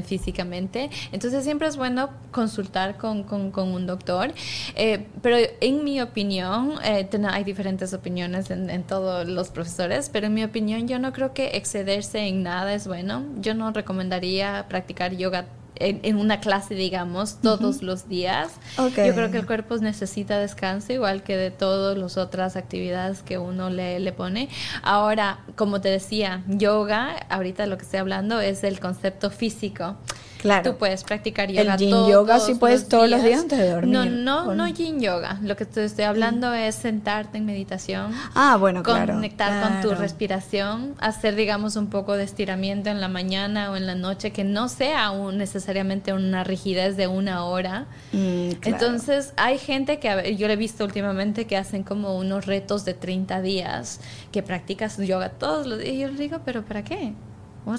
[0.06, 4.34] físicamente, entonces siempre es bueno consultar con, con, con un doctor,
[4.76, 10.44] eh, pero en mi opinión, hay diferentes opiniones en, todos los profesores, pero en mi
[10.44, 13.26] opinión yo no creo que excederse en nada es bueno.
[13.40, 18.52] Yo no recomendaría practicar yoga en, una clase, digamos, todos los días.
[18.78, 23.38] Yo creo que el cuerpo necesita descanso, igual que de todas las otras actividades que
[23.38, 24.50] uno le, le pone.
[24.84, 29.98] Ahora, como te decía, yoga, ahorita lo que estoy hablando es el concepto físico.
[30.42, 30.72] Claro.
[30.72, 31.76] Tú puedes practicar yoga.
[31.76, 33.94] El yin yoga sí puedes todos los días antes de dormir.
[33.94, 35.38] No, no, no yin yoga.
[35.44, 38.12] Lo que te estoy hablando es sentarte en meditación.
[38.34, 39.14] Ah, bueno, claro.
[39.14, 43.86] Conectar con tu respiración, hacer, digamos, un poco de estiramiento en la mañana o en
[43.86, 47.86] la noche, que no sea un, necesariamente una rigidez de una hora.
[48.12, 52.84] Mm, Entonces, hay gente que yo le he visto últimamente que hacen como unos retos
[52.84, 54.00] de 30 días,
[54.32, 55.94] que practicas yoga todos los días.
[55.94, 57.14] Y yo les digo, ¿pero para qué?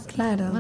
[0.07, 0.53] Claro.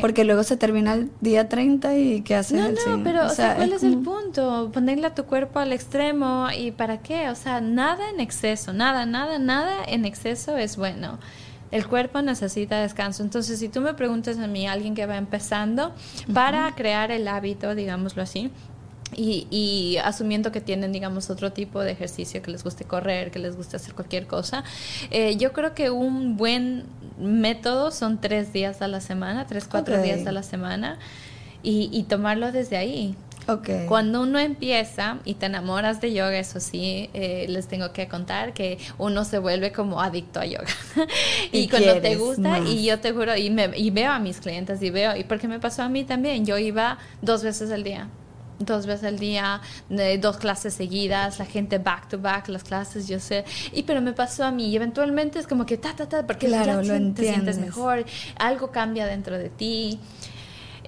[0.00, 2.58] Porque luego se termina el día 30 y ¿qué haces?
[2.58, 4.70] No, no, pero o sea, ¿cuál es, el punto?
[4.72, 7.28] Ponerle a tu cuerpo al extremo y ¿para qué?
[7.30, 11.18] O sea, nada en exceso, nada, nada, nada en exceso es bueno.
[11.70, 13.22] El cuerpo necesita descanso.
[13.22, 15.92] Entonces, si tú me preguntas a mí, alguien que va empezando,
[16.34, 18.50] para crear el hábito, digámoslo así,
[19.16, 23.38] y, y, asumiendo que tienen, digamos, otro tipo de ejercicio, que les guste correr, que
[23.38, 24.64] les guste hacer cualquier cosa,
[25.10, 26.84] eh, yo creo que un buen
[27.18, 30.98] método son tres días a la semana, tres, cuatro días a la semana,
[31.62, 33.16] y, y tomarlo desde ahí.
[33.46, 33.86] Okay.
[33.86, 38.52] Cuando uno empieza y te enamoras de yoga, eso sí, eh, les tengo que contar
[38.52, 40.66] que uno se vuelve como adicto a yoga.
[41.52, 44.80] y, cuando te gusta, y yo te juro, y, me, y veo a mis clientes
[44.82, 48.08] y veo, y porque me pasó a mí también, yo iba dos veces al día
[48.60, 49.60] dos veces al día,
[50.20, 53.44] dos clases seguidas, la gente back to back, las clases, yo sé.
[53.72, 56.46] Y pero me pasó a mí y eventualmente es como que ta, ta, ta, porque
[56.46, 58.04] claro, ya te sientes mejor,
[58.36, 59.98] algo cambia dentro de ti.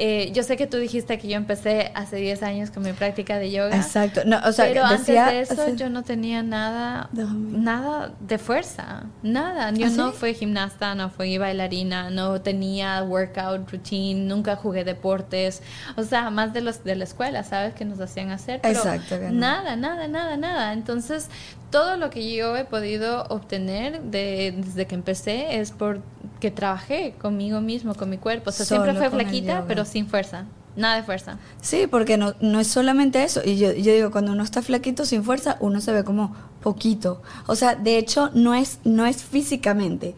[0.05, 3.39] Eh, yo sé que tú dijiste que yo empecé hace 10 años con mi práctica
[3.39, 3.77] de yoga.
[3.77, 4.23] Exacto.
[4.27, 9.71] No, o sea, pero antes de eso yo no tenía nada, nada de fuerza, nada.
[9.71, 15.63] Yo ¿Ah, no fui gimnasta, no fui bailarina, no tenía workout routine, nunca jugué deportes.
[15.95, 17.73] O sea, más de los de la escuela, ¿sabes?
[17.75, 18.59] Que nos hacían hacer.
[18.61, 19.17] Pero Exacto.
[19.31, 20.73] Nada, nada, nada, nada.
[20.73, 21.29] Entonces,
[21.71, 26.03] todo lo que yo he podido obtener de, desde que empecé es por
[26.43, 28.51] que trabajé conmigo mismo, con mi cuerpo.
[28.51, 30.47] O sea, siempre fue flaquita, pero sin fuerza.
[30.75, 31.39] Nada de fuerza.
[31.61, 33.43] Sí, porque no, no es solamente eso.
[33.45, 37.23] Y yo, yo digo, cuando uno está flaquito sin fuerza, uno se ve como poquito.
[37.47, 40.17] O sea, de hecho, no es, no es físicamente.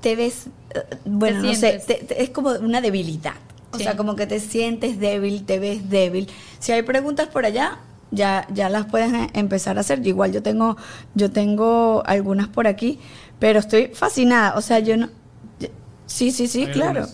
[0.00, 1.80] Te ves, eh, bueno, no sé,
[2.18, 3.36] es como una debilidad.
[3.70, 6.28] O sea, como que te sientes débil, te ves débil.
[6.58, 7.78] Si hay preguntas por allá,
[8.10, 10.04] ya, ya las puedes eh, empezar a hacer.
[10.04, 10.76] Igual yo tengo,
[11.14, 12.98] yo tengo algunas por aquí,
[13.38, 14.56] pero estoy fascinada.
[14.56, 15.21] O sea, yo no.
[16.12, 17.06] Sí, sí, sí, claro.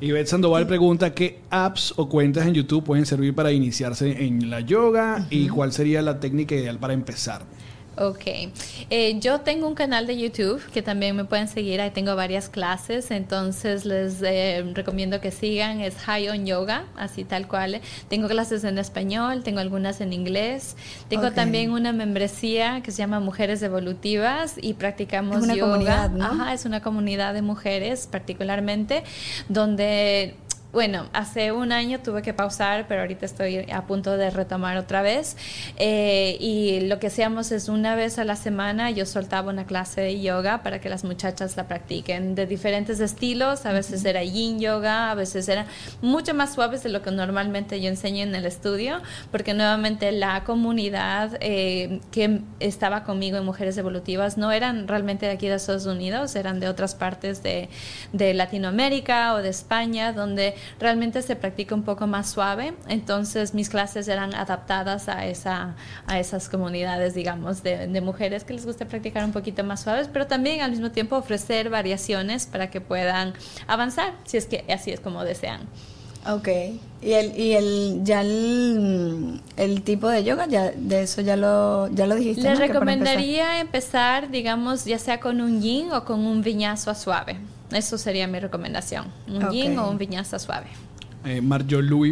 [0.00, 4.50] Y Beth Sandoval pregunta qué apps o cuentas en YouTube pueden servir para iniciarse en
[4.50, 7.40] la yoga y cuál sería la técnica ideal para empezar.
[7.96, 8.24] Ok.
[8.90, 11.80] Eh, yo tengo un canal de YouTube que también me pueden seguir.
[11.80, 13.10] Ahí tengo varias clases.
[13.10, 15.80] Entonces les eh, recomiendo que sigan.
[15.80, 17.80] Es High on Yoga, así tal cual.
[18.08, 20.76] Tengo clases en español, tengo algunas en inglés.
[21.08, 25.72] Tengo también una membresía que se llama Mujeres Evolutivas y practicamos es una yoga.
[25.72, 26.24] Comunidad, ¿no?
[26.24, 29.04] Ajá, es una comunidad de mujeres particularmente
[29.48, 30.36] donde
[30.74, 35.02] bueno, hace un año tuve que pausar, pero ahorita estoy a punto de retomar otra
[35.02, 35.36] vez.
[35.76, 40.00] Eh, y lo que hacíamos es una vez a la semana yo soltaba una clase
[40.00, 43.66] de yoga para que las muchachas la practiquen de diferentes estilos.
[43.66, 45.66] A veces era yin yoga, a veces era
[46.02, 50.42] mucho más suaves de lo que normalmente yo enseño en el estudio, porque nuevamente la
[50.42, 55.86] comunidad eh, que estaba conmigo en Mujeres Evolutivas no eran realmente de aquí de Estados
[55.86, 57.68] Unidos, eran de otras partes de,
[58.12, 63.68] de Latinoamérica o de España, donde realmente se practica un poco más suave, entonces mis
[63.68, 65.74] clases eran adaptadas a, esa,
[66.06, 70.26] a esas comunidades, digamos, de, mujeres que les gusta practicar un poquito más suaves, pero
[70.26, 73.32] también al mismo tiempo ofrecer variaciones para que puedan
[73.66, 75.60] avanzar, si es que así es como desean.
[76.26, 76.48] Ok,
[77.02, 81.88] y el, y el ya el, el, tipo de yoga, ya de eso ya lo,
[81.88, 82.42] ya lo dijiste.
[82.42, 84.30] Les recomendaría empezar.
[84.30, 87.36] digamos, ya sea con un yin o con un viñazo suave.
[87.74, 89.06] Eso sería mi recomendación.
[89.28, 90.68] Un yin o un viñaza suave.
[91.26, 91.42] Eh,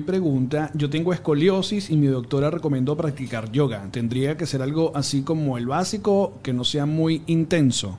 [0.06, 3.86] pregunta, yo tengo escoliosis y mi doctora recomendó practicar yoga.
[3.90, 7.98] ¿Tendría que ser algo así como el básico, que no sea muy intenso?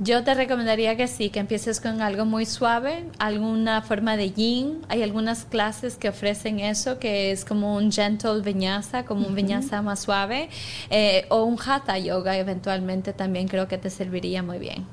[0.00, 4.80] Yo te recomendaría que sí, que empieces con algo muy suave, alguna forma de yin.
[4.88, 9.80] Hay algunas clases que ofrecen eso, que es como un gentle vinyasa, como un vinyasa
[9.80, 10.48] más suave,
[10.90, 14.86] eh, o un hatha yoga eventualmente también creo que te serviría muy bien.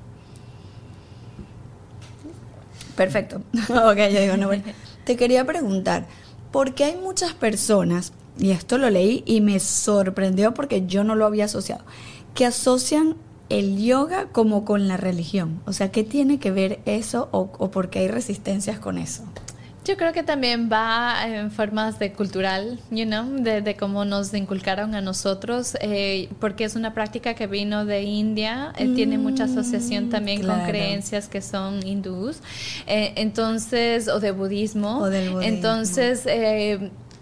[2.99, 3.37] Perfecto.
[3.69, 4.63] ok, yo digo, no, bueno.
[5.05, 6.05] Te quería preguntar,
[6.51, 11.15] ¿por qué hay muchas personas, y esto lo leí y me sorprendió porque yo no
[11.15, 11.85] lo había asociado,
[12.35, 13.15] que asocian
[13.47, 15.61] el yoga como con la religión?
[15.65, 19.23] O sea, ¿qué tiene que ver eso o, o por qué hay resistencias con eso?
[19.89, 24.93] Yo creo que también va en formas de cultural, you know, de, cómo nos inculcaron
[24.93, 30.05] a nosotros, eh, porque es una práctica que vino de India, eh, tiene mucha asociación
[30.05, 32.37] mm, también con creencias que son hindús,
[32.85, 34.99] eh, entonces, o de budismo.
[34.99, 35.55] O del budismo.
[35.55, 36.23] Entonces,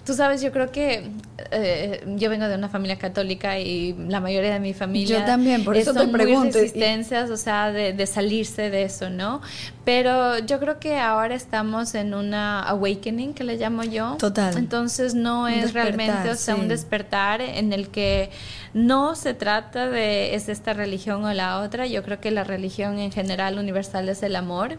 [0.08, 1.12] Tú sabes, yo creo que
[1.52, 5.20] eh, yo vengo de una familia católica y la mayoría de mi familia.
[5.20, 6.58] Yo también, por eso son te pregunto.
[6.58, 9.42] resistencias, o sea, de, salirse de eso, ¿no?
[9.84, 14.16] Pero yo creo que ahora estamos en una awakening, que le llamo yo.
[14.18, 14.58] Total.
[14.58, 18.30] Entonces no es realmente, o sea, un despertar en el que
[18.74, 21.86] no se trata de es esta religión o la otra.
[21.86, 24.78] Yo creo que la religión en general universal es el amor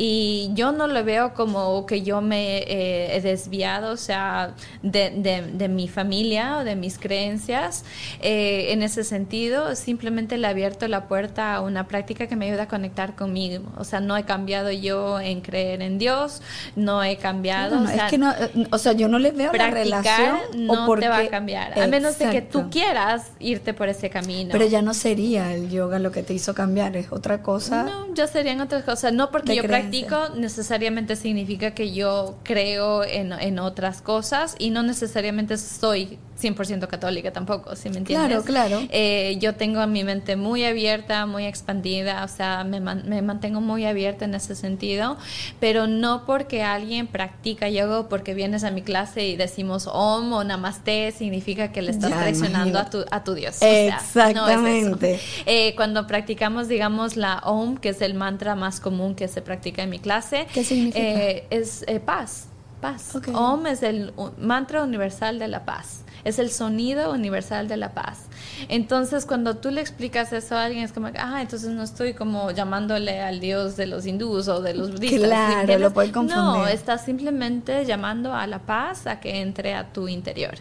[0.00, 5.10] y yo no lo veo como que yo me eh, he desviado, o sea, de,
[5.52, 7.84] de, mi familia o de mis creencias.
[8.20, 12.46] Eh, en ese sentido, simplemente le he abierto la puerta a una práctica que me
[12.46, 13.64] ayuda a conectar conmigo.
[13.76, 16.42] O sea, no he cambiado yo en creer en Dios,
[16.76, 17.82] no he cambiado.
[17.82, 18.32] o sea, es que no,
[18.70, 20.38] o sea, yo no le veo la relación.
[20.58, 24.50] No te va a cambiar, a menos de que tú quieras irte por ese camino.
[24.52, 27.82] Pero ya no sería el yoga lo que te hizo cambiar, es otra cosa.
[27.82, 29.12] No, ya serían otras cosas.
[29.12, 34.82] No porque yo practico necesariamente significa que yo creo en, en otras cosas y no
[34.82, 38.44] necesariamente soy 100% católica tampoco, si me entiendes?
[38.44, 38.86] Claro, claro.
[38.90, 43.84] Eh, yo tengo mi mente muy abierta, muy expandida, o sea, me, me, mantengo muy
[43.84, 45.16] abierta en ese sentido,
[45.58, 50.44] pero no porque alguien practica yoga porque vienes a mi clase y decimos om o
[50.44, 53.60] namaste, significa que le estás traicionando a tu, a tu Dios.
[53.60, 55.20] Exactamente.
[55.46, 59.82] Eh, cuando practicamos, digamos, la om, que es el mantra más común que se practica
[59.82, 60.98] en mi clase, ¿qué significa?
[60.98, 62.46] Eh, es paz.
[62.80, 63.18] Paz.
[63.34, 68.20] Om es el mantra universal de la paz es el sonido universal de la paz.
[68.68, 72.50] Entonces, cuando tú le explicas eso a alguien, es como, ah, entonces no estoy como
[72.50, 75.20] llamándole al dios de los hindús o de los budistas.
[75.20, 76.36] Claro, lo confundir.
[76.36, 80.54] No, estás simplemente llamando a la paz a que entre a tu interior.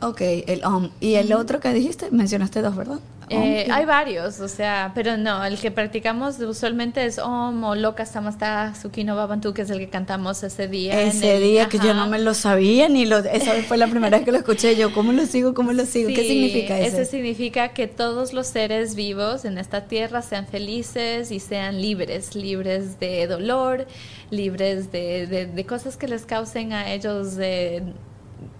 [0.00, 0.90] Ok, el om.
[1.00, 2.98] Y el otro que dijiste, mencionaste dos, ¿verdad?
[3.30, 8.04] Eh, hay varios, o sea, pero no, el que practicamos usualmente es Om o Loka
[8.06, 11.00] Samasta Sukino Babantu, que es el que cantamos ese día.
[11.00, 14.24] Ese día que yo no me lo sabía, ni lo, esa fue la primera vez
[14.24, 14.92] que lo escuché yo.
[14.92, 15.54] ¿Cómo lo sigo?
[15.54, 16.08] ¿Cómo lo sigo?
[16.08, 16.98] ¿Qué significa eso?
[16.98, 22.34] Ese significa que todos los seres vivos en esta tierra sean felices y sean libres,
[22.34, 23.86] libres de dolor,
[24.30, 27.82] libres de, de, cosas que les causen a ellos de...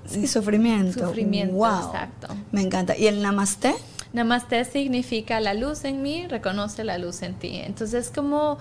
[0.06, 1.06] Sí, sufrimiento.
[1.06, 1.86] Sufrimiento, wow.
[1.86, 2.28] exacto.
[2.52, 2.96] Me encanta.
[2.96, 3.74] ¿Y el namaste?
[4.14, 7.56] Namaste significa la luz en mí, reconoce la luz en ti.
[7.56, 8.58] Entonces, como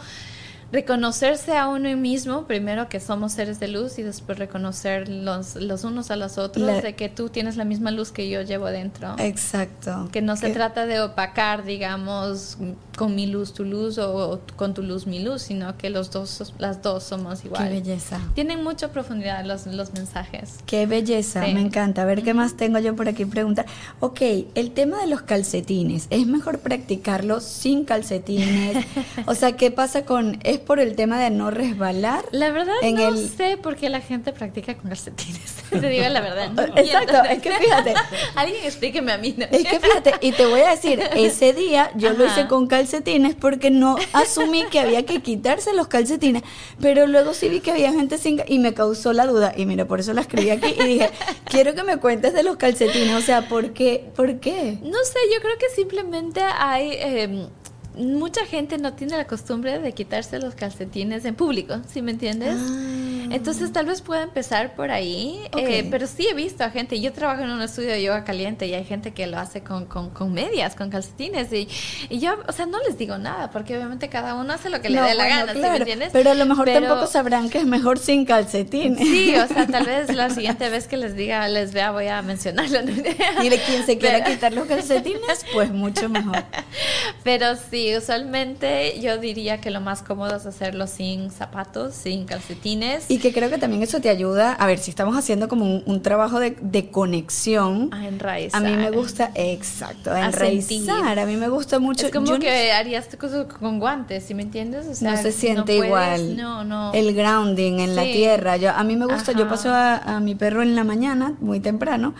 [0.74, 5.84] reconocerse a uno mismo, primero que somos seres de luz y después reconocer los, los
[5.84, 9.16] unos a los otros, de que tú tienes la misma luz que yo llevo dentro.
[9.20, 10.10] Exacto.
[10.12, 12.58] Que no se trata de opacar, digamos,
[12.98, 16.54] con mi luz tu luz o con tu luz mi luz, sino que los dos,
[16.58, 17.68] las dos somos igual.
[17.68, 18.20] Qué belleza.
[18.34, 20.58] Tienen mucha profundidad los, los mensajes.
[20.66, 22.02] Qué belleza, me encanta.
[22.02, 23.68] A ver qué más tengo yo por aquí preguntar.
[24.00, 24.22] Ok,
[24.56, 28.84] el tema de los calcetines, ¿es mejor practicarlo sin calcetines?
[29.28, 32.26] o sea, ¿qué pasa con por el tema de no resbalar?
[32.32, 35.56] La verdad no sé por qué la gente practica con calcetines.
[35.70, 36.70] te digo la verdad.
[36.76, 37.94] Exacto, es que fíjate.
[38.36, 39.36] Alguien explíqueme a mí.
[39.52, 43.36] Es que fíjate, y te voy a decir, ese día yo lo hice con calcetines
[43.36, 46.44] porque no asumí que había que quitarse los calcetines,
[46.80, 49.86] pero luego sí vi que había gente sin y me causó la duda y mira,
[49.86, 51.10] por eso la escribí aquí y dije,
[51.46, 54.10] quiero que me cuentes de los calcetines, o sea, ¿por qué?
[54.16, 54.80] ¿Por qué?
[54.82, 57.48] No sé, yo creo que simplemente hay eh,
[57.96, 62.56] mucha gente no tiene la costumbre de quitarse los calcetines en público, ¿sí me entiendes?
[62.60, 63.04] Ah.
[63.30, 67.14] Entonces tal vez pueda empezar por ahí, eh, pero sí he visto a gente, yo
[67.14, 70.34] trabajo en un estudio de yoga caliente y hay gente que lo hace con, con,
[70.34, 71.68] medias, con calcetines y,
[72.10, 74.90] y, yo, o sea, no les digo nada porque obviamente cada uno hace lo que
[74.90, 76.10] le dé la gana, ¿sí me entiendes?
[76.14, 79.00] Pero a lo mejor tampoco sabrán que es mejor sin calcetines.
[79.00, 82.22] Sí, o sea, tal vez la siguiente vez que les diga, les vea, voy a
[82.22, 82.82] mencionarlo.
[82.82, 86.44] Dile quien se quiera quitar los calcetines, pues mucho mejor.
[87.24, 93.06] Pero sí, usualmente yo diría que lo más cómodo es hacerlo sin zapatos, sin calcetines.
[93.10, 96.02] Y que creo que también eso te ayuda, a ver, si estamos haciendo como un,
[96.02, 97.90] trabajo de, conexión.
[97.94, 98.66] A enraizar.
[98.66, 101.20] A mí me gusta, exacto, a enraizar.
[101.20, 102.08] A, mí me gusta mucho.
[102.08, 104.88] Es como que harías cosas con guantes, ¿sí me entiendes?
[104.88, 106.36] O sea, no se siente igual.
[106.36, 106.94] No, no.
[106.94, 108.58] El grounding en la tierra.
[108.58, 112.14] Yo, a mí me gusta, yo paso a, mi perro en la mañana, muy temprano,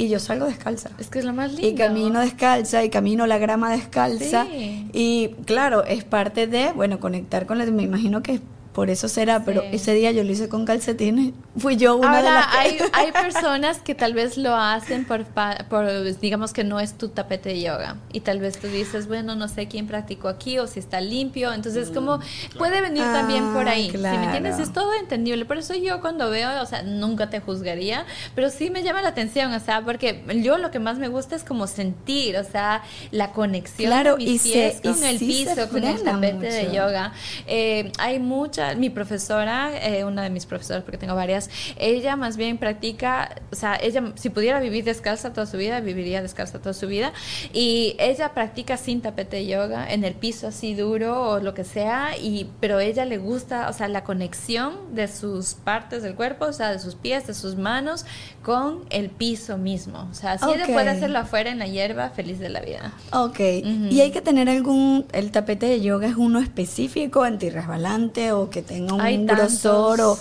[0.00, 0.90] y yo salgo descalza.
[0.98, 1.68] Es que es lo más lindo.
[1.68, 4.46] Y camino descalza y camino la grama descalza.
[4.50, 7.66] Y claro, es parte de, bueno, conectar con la...
[7.66, 8.40] Me imagino que
[8.72, 11.32] por eso será, pero ese día yo lo hice con calcetines.
[11.56, 15.24] Fui yo una de las hay, hay personas que tal vez lo hacen por,
[15.68, 17.96] por, digamos que no es tu tapete de yoga.
[18.12, 21.52] Y tal vez tú dices, bueno, no sé quién practicó aquí o si está limpio.
[21.52, 22.20] Entonces, mm, como
[22.58, 23.90] puede venir también por ahí.
[23.90, 24.18] Claro.
[24.18, 24.60] me entiendes?
[24.60, 25.44] Es todo entendible.
[25.46, 28.06] Por eso yo cuando veo, o sea, nunca te juzgaría,
[28.36, 31.34] pero sí me llama la atención, o sea, porque yo lo que más me gusta
[31.34, 35.68] es como sentir, o sea, la conexión claro, de mis y pies con el piso,
[35.68, 37.12] con el tapete de yoga.
[37.48, 38.20] Eh, hay
[38.60, 43.36] mucha mi profesora, eh, una de mis profesoras, porque tengo varias, ella más bien practica,
[43.52, 47.12] o sea, ella si pudiera vivir descalza toda su vida, viviría descalza toda su vida.
[47.52, 51.64] Y ella practica sin tapete de yoga, en el piso así duro o lo que
[51.64, 56.46] sea, y, pero ella le gusta, o sea, la conexión de sus partes del cuerpo,
[56.46, 58.04] o sea, de sus pies, de sus manos,
[58.42, 60.08] con el piso mismo.
[60.10, 62.92] O sea, si ella puede hacerlo afuera en la hierba, feliz de la vida.
[63.12, 63.40] Ok.
[63.90, 68.62] ¿Y hay que tener algún, el tapete de yoga es uno específico, antirresbalante o que
[68.62, 70.18] tenga un grosor o,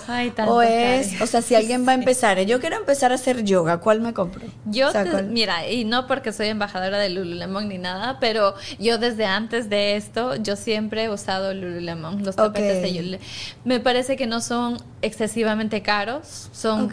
[0.48, 3.80] o es, o sea, si alguien va a empezar, yo quiero empezar a hacer yoga,
[3.80, 4.42] ¿cuál me compro?
[4.66, 4.92] Yo,
[5.30, 9.96] mira, y no porque soy embajadora de Lululemon ni nada, pero yo desde antes de
[9.96, 13.26] esto, yo siempre he usado Lululemon, los tapetes de Lululemon.
[13.66, 16.90] Me parece que no son excesivamente caros, son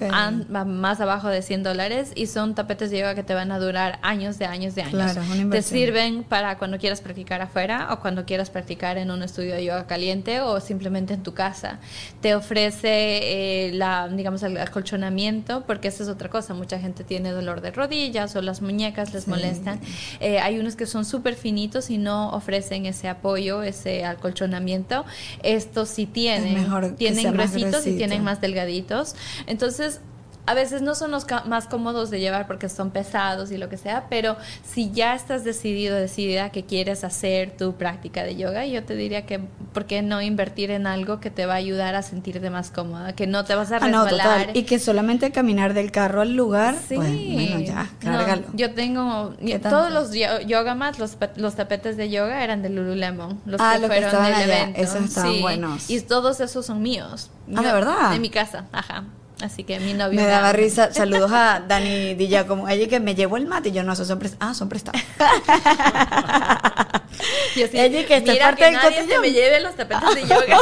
[0.49, 3.99] más abajo de 100 dólares y son tapetes de yoga que te van a durar
[4.03, 5.17] años de años de años.
[5.51, 9.65] te sirven para cuando quieras practicar afuera o cuando quieras practicar en un estudio de
[9.65, 11.81] yoga caliente o simplemente en tu casa.
[12.21, 16.55] Te ofrece, eh, la, digamos, el acolchonamiento, porque esa es otra cosa.
[16.55, 19.81] Mucha gente tiene dolor de rodillas o las muñecas les molestan.
[20.21, 25.05] Eh, hay unos que son súper finitos y no ofrecen ese apoyo, ese acolchonamiento.
[25.43, 26.95] Estos sí tienen.
[26.97, 29.17] tienen gruesitos y tienen más delgaditos.
[29.49, 30.01] Entonces,
[30.47, 33.77] a veces no son los más cómodos de llevar porque son pesados y lo que
[33.77, 38.85] sea, pero si ya estás decidido, decidida que quieres hacer tu práctica de yoga, yo
[38.85, 39.41] te diría que,
[39.73, 43.15] ¿por qué no invertir en algo que te va a ayudar a sentirte más cómoda?
[43.15, 44.51] Que no te vas a resbalar.
[44.55, 46.95] Y que solamente caminar del carro al lugar, sí.
[46.95, 48.45] Pues, bueno, ya, cárgalo.
[48.55, 50.13] yo tengo, todos los
[50.47, 54.51] yoga mats, los, los, tapetes de yoga eran de Lululemon, los ah, que fueron del
[54.51, 54.81] evento.
[54.81, 55.91] Esos estaban buenos.
[55.91, 57.31] Y todos esos son míos.
[57.55, 58.11] Ah, ¿de verdad?
[58.13, 59.05] De mi casa, ajá.
[59.43, 60.21] Así que mi novio.
[60.21, 60.93] Me daba risa.
[60.95, 64.19] Saludos a Dani Di como Ella que me llevó el mate y yo no, son
[64.19, 64.51] prestados.
[64.51, 65.01] Ah, son prestados.
[67.57, 70.59] yo sí, ella que esta parte que nadie se me lleve los tapetes de yoga.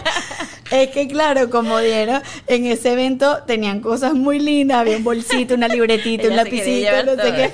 [0.72, 5.54] es que claro, como dieron, en ese evento tenían cosas muy lindas, había un bolsito,
[5.54, 7.52] una libretita, un lapicito, no sé qué.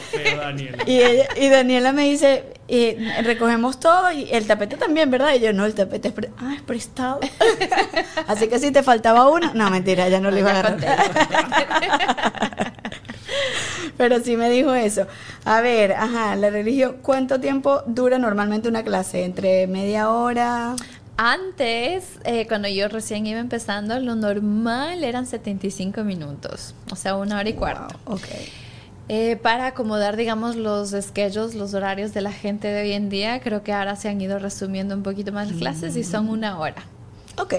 [0.86, 1.00] Y,
[1.44, 5.34] y Daniela me dice, y recogemos todo y el tapete también, ¿verdad?
[5.34, 7.20] Y yo, no, el tapete es, ah, es prestado.
[8.26, 10.78] Así que si te faltaba uno, no, mentira, ya no lo iba a agarrar.
[13.96, 15.06] Pero sí me dijo eso.
[15.44, 19.24] A ver, ajá, la religión, ¿cuánto tiempo dura normalmente una clase?
[19.24, 20.74] ¿Entre media hora?
[21.16, 27.38] Antes, eh, cuando yo recién iba empezando, lo normal eran 75 minutos, o sea, una
[27.38, 27.94] hora y cuarto.
[28.06, 28.24] ok.
[29.08, 33.40] Eh, para acomodar, digamos, los schedules, los horarios de la gente de hoy en día,
[33.40, 36.58] creo que ahora se han ido resumiendo un poquito más las clases y son una
[36.58, 36.82] hora.
[37.36, 37.54] Ok.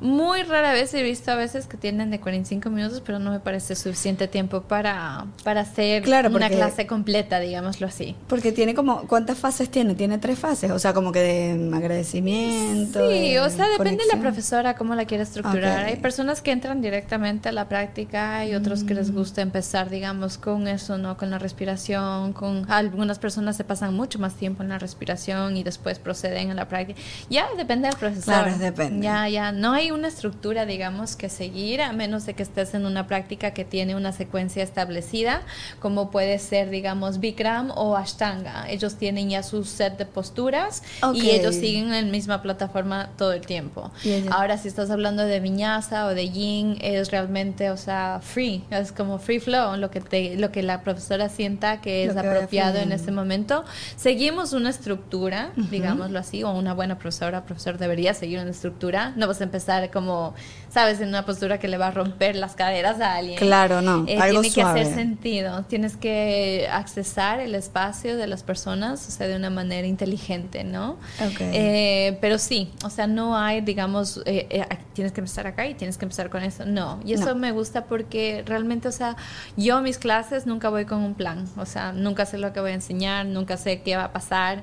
[0.00, 3.40] Muy rara vez he visto a veces que tienen de 45 minutos, pero no me
[3.40, 8.14] parece suficiente tiempo para, para hacer una clase completa, digámoslo así.
[8.28, 9.94] Porque tiene como, ¿cuántas fases tiene?
[9.94, 13.10] Tiene tres fases, o sea, como que de agradecimiento.
[13.10, 15.84] Sí, o sea, depende de la profesora cómo la quiere estructurar.
[15.84, 19.14] Hay personas que entran directamente a la práctica y otros que les mm.
[19.14, 21.16] gusta empezar, digamos, con eso, ¿no?
[21.16, 25.62] Con la respiración, con algunas personas se pasan mucho más tiempo en la respiración y
[25.62, 27.00] después proceden a la práctica.
[27.30, 28.24] Ya depende del profesor.
[28.24, 29.04] Claro, depende.
[29.04, 32.86] Ya, ya, no hay una estructura, digamos, que seguir, a menos de que estés en
[32.86, 35.42] una práctica que tiene una secuencia establecida,
[35.80, 38.68] como puede ser, digamos, Bikram o Ashtanga.
[38.68, 40.82] Ellos tienen ya su set de posturas
[41.14, 43.90] y ellos siguen en la misma plataforma todo el tiempo.
[44.30, 48.92] Ahora, si estás hablando de Vinyasa o de Yin, es realmente, o sea, free, es
[48.92, 52.92] como free flow, lo que, te, lo que la profesora sienta que es apropiado en
[52.92, 53.64] ese momento.
[53.96, 59.12] Seguimos una estructura, digámoslo así, o una buena profesora, profesor debería seguir una estructura.
[59.16, 60.34] No vas a empezar como,
[60.70, 63.38] sabes, en una postura que le va a romper las caderas a alguien.
[63.38, 64.04] Claro, no.
[64.06, 65.62] Eh, tiene que hacer sentido.
[65.64, 70.98] Tienes que accesar el espacio de las personas, o sea, de una manera inteligente, ¿no?
[71.40, 75.98] Eh, pero sí, o sea, no hay, digamos, eh, tienes que empezar acá y tienes
[75.98, 76.64] que empezar con eso.
[76.66, 77.00] No.
[77.04, 79.16] Y eso me gusta porque realmente, o sea,
[79.56, 81.46] yo mis clases nunca voy con un plan.
[81.56, 84.62] O sea, nunca sé lo que voy a enseñar, nunca sé qué va a pasar.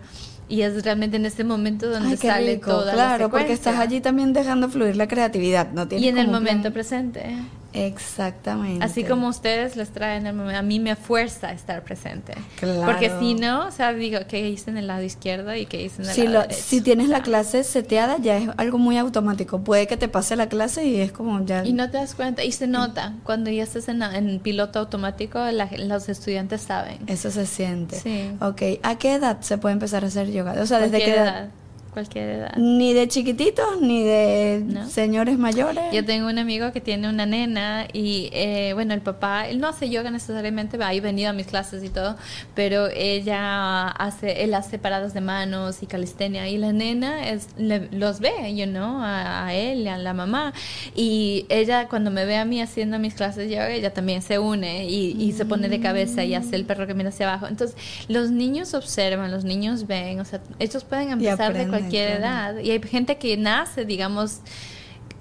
[0.49, 2.91] Y es realmente en este momento donde sale todo.
[2.91, 5.87] Claro, porque estás allí también dejando fluir la creatividad, ¿no?
[5.89, 7.37] Y en el momento presente.
[7.74, 8.84] Exactamente.
[8.84, 12.34] Así como ustedes les traen el momento, a mí me fuerza estar presente.
[12.59, 12.86] Claro.
[12.86, 16.01] Porque si no, o sea, digo, ¿qué hice en el lado izquierdo y qué hice
[16.01, 16.61] en el si lado derecho?
[16.63, 19.63] Si tienes la clase seteada, ya es algo muy automático.
[19.63, 21.65] Puede que te pase la clase y es como ya...
[21.65, 23.13] Y no te das cuenta, y se nota.
[23.24, 25.39] Cuando ya estás en, en piloto automático,
[25.78, 26.99] los estudiantes saben.
[27.07, 27.99] Eso se siente.
[27.99, 28.32] Sí.
[28.39, 30.55] Ok, ¿a qué edad se puede empezar a hacer yoga?
[30.61, 31.49] O sea, ¿desde qué edad?
[31.93, 32.55] Cualquier edad.
[32.57, 35.83] Ni de chiquititos, ni de señores mayores.
[35.91, 39.67] Yo tengo un amigo que tiene una nena y, eh, bueno, el papá, él no
[39.67, 42.17] hace yoga necesariamente, ha venido a mis clases y todo,
[42.55, 48.19] pero ella hace, él hace paradas de manos y calistenia y la nena es, los
[48.19, 50.53] ve, yo no, a, él y a la mamá.
[50.95, 54.39] Y ella cuando me ve a mí haciendo mis clases de yoga, ella también se
[54.39, 57.47] une y, se pone de cabeza y hace el perro que mira hacia abajo.
[57.47, 57.75] Entonces,
[58.07, 62.57] los niños observan, los niños ven, o sea, ellos pueden empezar de cualquier cualquier edad.
[62.57, 64.41] Y hay gente que nace, digamos,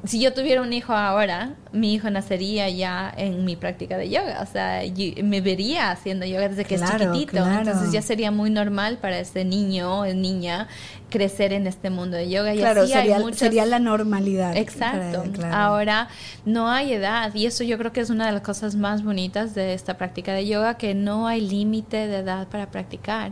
[0.05, 4.41] si yo tuviera un hijo ahora, mi hijo nacería ya en mi práctica de yoga.
[4.43, 4.83] O sea,
[5.23, 7.47] me vería haciendo yoga desde que es chiquitito.
[7.47, 10.67] Entonces ya sería muy normal para ese niño o niña
[11.09, 12.53] crecer en este mundo de yoga.
[12.53, 14.57] Y claro, sería, sería la normalidad.
[14.57, 15.25] Exacto.
[15.53, 16.09] Ahora,
[16.45, 17.33] no hay edad.
[17.35, 20.33] Y eso yo creo que es una de las cosas más bonitas de esta práctica
[20.33, 23.31] de yoga, que no hay límite de edad para practicar.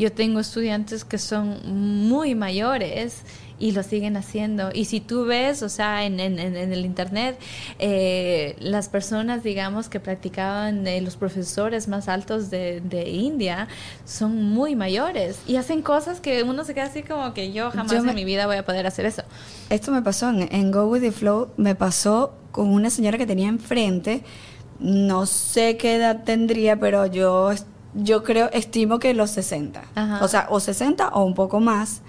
[0.00, 1.60] Yo tengo estudiantes que son
[2.08, 3.22] muy mayores
[3.58, 4.70] y lo siguen haciendo.
[4.72, 7.38] Y si tú ves, o sea, en, en, en el Internet,
[7.78, 13.68] eh, las personas, digamos, que practicaban, eh, los profesores más altos de, de, India,
[14.06, 17.92] son muy mayores y hacen cosas que uno se queda así como que yo jamás
[17.92, 19.22] en mi vida voy a poder hacer eso.
[19.68, 23.26] Esto me pasó en, en Go With The Flow, me pasó con una señora que
[23.26, 24.24] tenía enfrente,
[24.78, 27.52] no sé qué edad tendría, pero yo
[27.94, 29.82] yo creo, estimo que los 60.
[30.20, 32.02] O sea, o 60 o un poco más.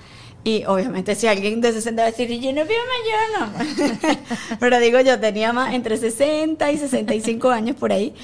[0.44, 4.58] Y obviamente si alguien de 60 va a decir, yo no vivo mayor, no.
[4.60, 8.16] Pero digo, yo tenía más entre 60 y 65 años por ahí.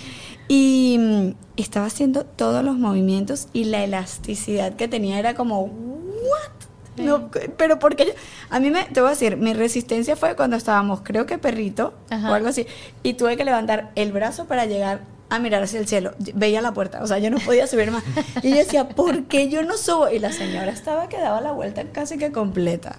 [0.48, 6.58] Y mm, estaba haciendo todos los movimientos y la elasticidad que tenía era como, ¿what?
[6.98, 8.12] No, pero porque yo,
[8.50, 11.94] a mí me, te voy a decir, mi resistencia fue cuando estábamos, creo que perrito
[12.10, 12.66] o algo así,
[13.04, 16.14] y tuve que levantar el brazo para llegar a mirar hacia el cielo.
[16.34, 18.04] Veía la puerta, o sea, yo no podía subir más.
[18.42, 20.10] Y yo decía, ¿por qué yo no subo?
[20.10, 22.98] Y la señora estaba que daba la vuelta casi que completa.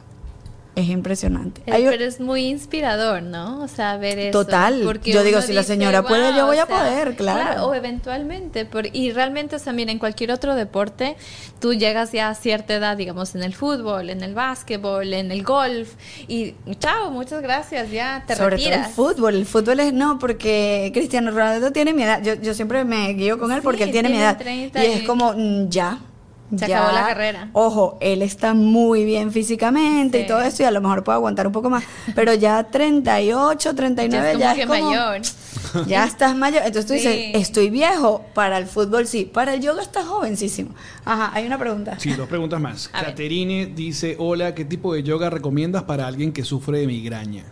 [0.79, 1.62] Es impresionante.
[1.66, 3.62] pero es muy inspirador, ¿no?
[3.62, 4.45] O sea, ver eso.
[4.45, 4.83] Total.
[4.85, 7.66] Porque yo digo, si la señora puede, yo voy a poder, claro.
[7.66, 8.64] O eventualmente.
[8.64, 11.16] Por, y realmente, o sea, mira, en cualquier otro deporte,
[11.61, 15.43] tú llegas ya a cierta edad, digamos, en el fútbol, en el básquetbol, en el
[15.43, 15.95] golf,
[16.29, 18.95] y chao, muchas gracias, ya te Sobre retiras.
[18.95, 19.35] Todo el fútbol.
[19.35, 22.22] El fútbol es no, porque Cristiano Ronaldo tiene mi edad.
[22.22, 24.39] Yo, yo siempre me guío con él porque él tiene, mi edad.
[24.45, 25.99] y, es como, mm, ya
[26.57, 27.51] se acabó la carrera.
[27.53, 31.46] Ojo, él está muy bien físicamente y todo eso y a lo mejor puede aguantar
[31.46, 31.84] un poco más,
[32.14, 35.22] pero ya 38, 39 ya, es como, mayor.
[35.86, 39.82] Ya estás mayor, entonces tú dices, estoy viejo, para el fútbol sí, para el yoga
[39.82, 40.70] estás jovencísimo.
[41.05, 41.99] Ajá, hay una pregunta.
[41.99, 42.88] Sí, dos preguntas más.
[42.88, 47.44] Caterine dice, "Hola, ¿qué tipo de yoga recomiendas para alguien que sufre de migraña?"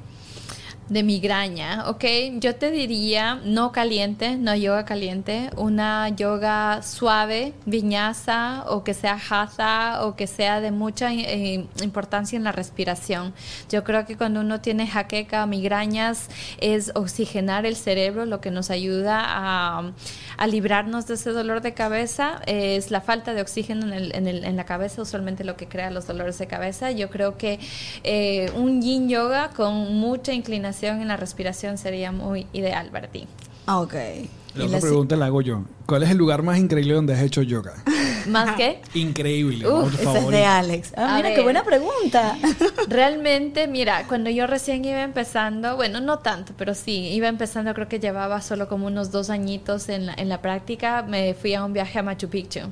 [0.89, 2.05] De migraña, ¿ok?
[2.39, 9.19] Yo te diría no caliente, no yoga caliente, una yoga suave, viñasa o que sea
[9.29, 13.35] hatha o que sea de mucha eh, importancia en la respiración.
[13.69, 16.29] Yo creo que cuando uno tiene jaqueca, migrañas,
[16.61, 19.93] es oxigenar el cerebro lo que nos ayuda a,
[20.47, 22.41] librarnos de ese dolor de cabeza.
[22.47, 26.07] Es la falta de oxígeno en, el, en, la cabeza usualmente lo que crea los
[26.07, 26.93] dolores de cabeza.
[26.93, 27.59] Yo creo que
[28.05, 33.27] eh, un yin yoga con mucha inclinación en la respiración sería muy ideal para ti.
[33.67, 33.95] Ok.
[34.55, 35.63] La otra pregunta la hago yo.
[35.87, 37.75] ¿Cuál es el lugar más increíble donde has hecho yoga?
[38.27, 38.81] ¿Más qué?
[38.95, 39.69] Increíble.
[39.69, 40.93] Uf, esa es de Alex.
[40.97, 42.37] Ah, mira, qué buena pregunta.
[42.89, 47.87] Realmente, mira, cuando yo recién iba empezando, bueno, no tanto, pero sí, iba empezando, creo
[47.87, 51.65] que llevaba solo como unos dos añitos en la, en la práctica, me fui a
[51.65, 52.63] un viaje a Machu Picchu.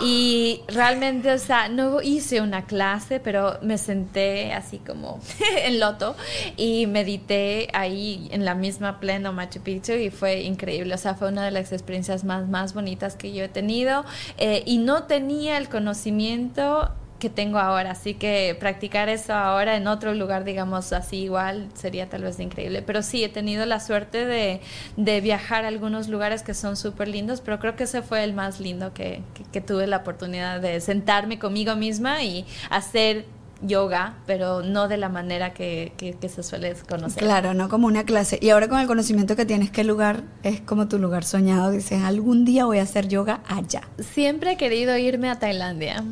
[0.00, 5.20] Y realmente, o sea, no hice una clase, pero me senté así como
[5.58, 6.16] en loto
[6.56, 10.94] y medité ahí en la misma pleno Machu Picchu y fue increíble.
[10.94, 14.04] O sea, fue una de las experiencias más, más bonitas que yo he tenido.
[14.38, 19.86] Eh, y no tenía el conocimiento que tengo ahora, así que practicar eso ahora en
[19.86, 22.82] otro lugar, digamos así igual, sería tal vez increíble.
[22.82, 24.60] Pero sí, he tenido la suerte de,
[24.96, 28.34] de viajar a algunos lugares que son súper lindos, pero creo que ese fue el
[28.34, 33.24] más lindo que, que, tuve la oportunidad de sentarme conmigo misma y hacer
[33.62, 37.22] yoga, pero no de la manera que, que, se suele conocer.
[37.22, 38.38] Claro, no como una clase.
[38.40, 41.70] Y ahora con el conocimiento que tienes, ¿qué lugar es como tu lugar soñado?
[41.70, 43.82] Dices, algún día voy a hacer yoga allá.
[43.98, 46.04] Siempre he querido irme a Tailandia.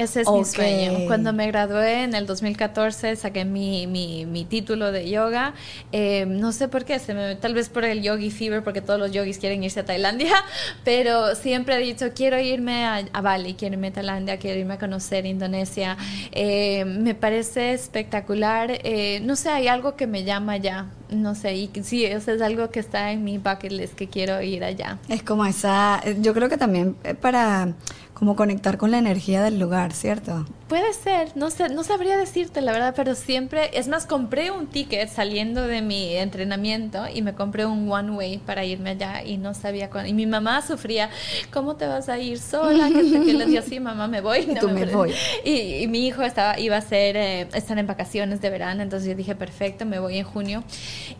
[0.00, 1.06] Ese es mi sueño.
[1.06, 5.52] Cuando me gradué en el 2014, saqué mi, mi, mi título de yoga.
[5.92, 8.98] Eh, no sé por qué, se me, tal vez por el yogi fever, porque todos
[8.98, 10.32] los yogis quieren irse a Tailandia,
[10.84, 14.78] pero siempre he dicho, quiero irme a, Bali, quiero irme a Tailandia, quiero irme a
[14.78, 15.98] conocer Indonesia.
[16.32, 18.70] Eh, me parece espectacular.
[18.82, 20.86] Eh, no sé, hay algo que me llama ya.
[21.10, 24.40] No sé, y sí, eso es algo que está en mi bucket list, que quiero
[24.40, 24.96] ir allá.
[25.08, 27.74] Es como esa, yo creo que también para
[28.20, 30.44] como conectar con la energía del lugar, ¿cierto?
[30.70, 34.68] Puede ser, no sé, no sabría decirte la verdad, pero siempre, es más, compré un
[34.68, 39.36] ticket saliendo de mi entrenamiento y me compré un one way para irme allá y
[39.36, 40.08] no sabía cuándo.
[40.08, 41.10] Y mi mamá sufría,
[41.52, 42.86] ¿cómo te vas a ir sola?
[42.86, 44.46] Que, que le decía, sí, mamá, me voy.
[44.60, 45.12] No, me, voy.
[45.44, 49.16] Y, mi hijo estaba, iba a ser, eh, estar en vacaciones de verano, entonces yo
[49.16, 50.62] dije, perfecto, me voy en junio.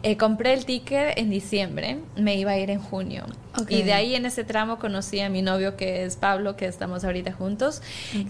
[0.05, 3.25] Eh, compré el ticket en diciembre, me iba a ir en junio.
[3.69, 7.05] Y de ahí en ese tramo conocí a mi novio que es Pablo, que estamos
[7.05, 7.83] ahorita juntos.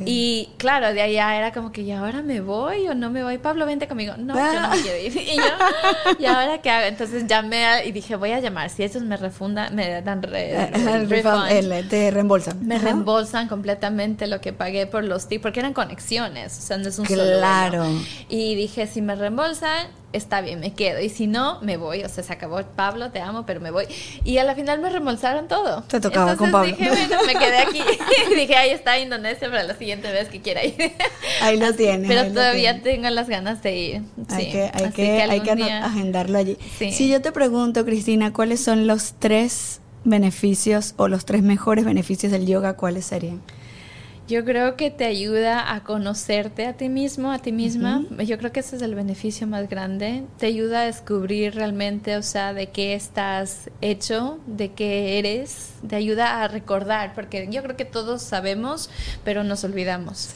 [0.06, 3.22] Y claro, de ahí ya era como que, ¿y ahora me voy o no me
[3.22, 3.38] voy?
[3.38, 4.14] Pablo, vente conmigo.
[4.16, 5.16] No, yo no me quiero ir.
[5.16, 5.42] Y yo,
[6.18, 6.86] ¿y ahora qué hago?
[6.86, 8.70] Entonces llamé y dije, voy a llamar.
[8.70, 10.70] Si ellos me refundan, me dan re,
[11.88, 12.66] te reembolsan.
[12.66, 16.88] Me reembolsan completamente lo que pagué por los tips, porque eran conexiones, o sea, no
[16.88, 17.84] es un claro.
[17.84, 17.98] solo.
[18.28, 21.00] Y dije, si me reembolsan, está bien, me quedo.
[21.00, 22.02] Y si no, me voy.
[22.02, 22.60] O sea, se acabó.
[22.76, 23.86] Pablo, te amo, pero me voy.
[24.24, 25.82] Y a la final me reembolsaron todo.
[25.82, 26.74] Te tocaba con Pablo.
[26.74, 27.80] dije, bueno, me quedé aquí.
[28.34, 30.74] dije, ahí está Indonesia para la siguiente vez que quiera ir.
[31.42, 32.08] ahí lo tienes.
[32.08, 34.02] Pero todavía tengo las ganas de ir.
[34.28, 36.56] Hay que, hay que, hay que agendarlo allí.
[36.78, 42.32] Si yo te pregunto, Cristina, ¿cuáles son los tres beneficios o los tres mejores beneficios
[42.32, 42.74] del yoga?
[42.74, 43.40] ¿Cuáles serían?
[44.30, 48.04] Yo creo que te ayuda a conocerte a ti mismo, a ti misma.
[48.24, 50.22] Yo creo que ese es el beneficio más grande.
[50.38, 55.72] Te ayuda a descubrir realmente, o sea, de qué estás hecho, de qué eres.
[55.88, 58.88] Te ayuda a recordar, porque yo creo que todos sabemos,
[59.24, 60.32] pero nos olvidamos.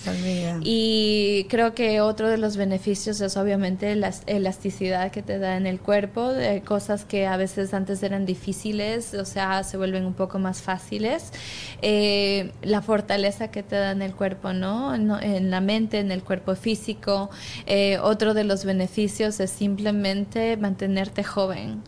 [0.64, 5.68] Y creo que otro de los beneficios es obviamente la elasticidad que te da en
[5.68, 10.14] el cuerpo, de cosas que a veces antes eran difíciles, o sea, se vuelven un
[10.14, 11.30] poco más fáciles.
[11.80, 14.94] Eh, la fortaleza que te da en el cuerpo, ¿no?
[14.94, 17.30] En, la mente, en el cuerpo físico.
[17.66, 21.82] Eh, otro de los beneficios es simplemente mantenerte joven.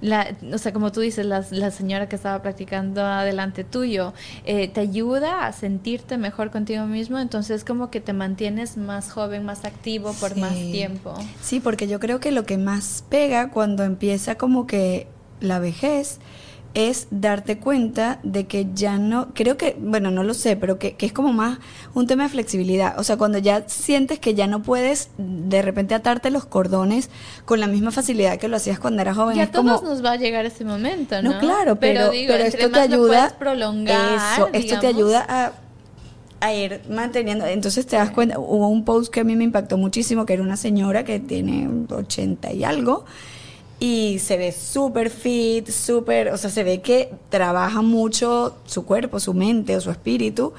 [0.00, 4.12] la, o sea, como tú dices, la, la señora que estaba practicando adelante tuyo,
[4.44, 9.44] eh, te ayuda a sentirte mejor contigo mismo, entonces como que te mantienes más joven,
[9.44, 11.14] más activo por más tiempo.
[11.40, 15.06] Sí, porque yo creo que lo que más pega cuando empieza como que
[15.40, 16.18] la vejez
[16.74, 20.96] es darte cuenta de que ya no, creo que, bueno, no lo sé, pero que,
[20.98, 21.58] es como más
[21.94, 22.98] un tema de flexibilidad.
[22.98, 27.10] O sea, cuando ya sientes que ya no puedes de repente atarte los cordones
[27.44, 29.36] con la misma facilidad que lo hacías cuando eras joven.
[29.36, 31.32] Ya a todos nos va a llegar ese momento, ¿no?
[31.32, 33.36] No, claro, pero, pero, esto te ayuda.
[33.38, 35.52] prolongar, eso, esto te ayuda a
[36.42, 37.46] a ir manteniendo.
[37.46, 40.42] Entonces te das cuenta, hubo un post que a mí me impactó muchísimo, que era
[40.42, 43.04] una señora que tiene 80 y algo,
[43.82, 49.18] y se ve súper fit, súper, o sea, se ve que trabaja mucho su cuerpo,
[49.18, 50.52] su mente o su espíritu.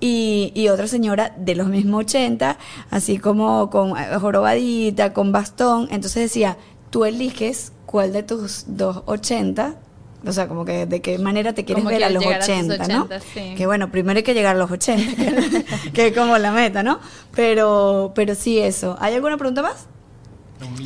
[0.00, 2.56] Y, y, otra señora de los mismos 80,
[2.90, 5.86] así como con eh, jorobadita, con bastón.
[5.90, 6.56] Entonces decía,
[6.88, 9.76] tú eliges cuál de tus dos 80,
[10.26, 13.06] o sea, como que de qué manera te quieres ver a los 80, ¿no?
[13.34, 16.82] Que bueno, primero hay que llegar a los 80, que, que es como la meta,
[16.82, 17.00] ¿no?
[17.34, 18.96] Pero, pero sí, eso.
[18.98, 19.88] ¿Hay alguna pregunta más?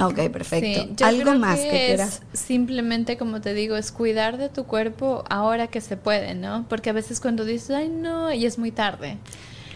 [0.00, 1.04] Ok, perfecto.
[1.04, 2.22] ¿Algo más que, quieras?
[2.32, 6.66] Simplemente, como te digo, es cuidar de tu cuerpo ahora que se puede, ¿no?
[6.68, 9.18] Porque a veces cuando dices, ay, no, y es muy tarde.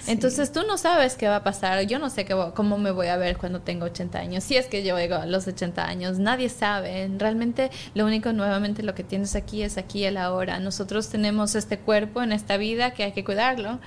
[0.07, 1.83] Entonces tú no sabes qué va a pasar.
[1.87, 4.45] Yo no sé qué, cómo me voy a ver cuando tengo 80 años.
[4.45, 7.11] Si es que yo llego a los 80 años, nadie sabe.
[7.19, 10.59] Realmente lo único nuevamente lo que tienes aquí es aquí el ahora.
[10.59, 13.79] Nosotros tenemos este cuerpo en esta vida que hay que cuidarlo.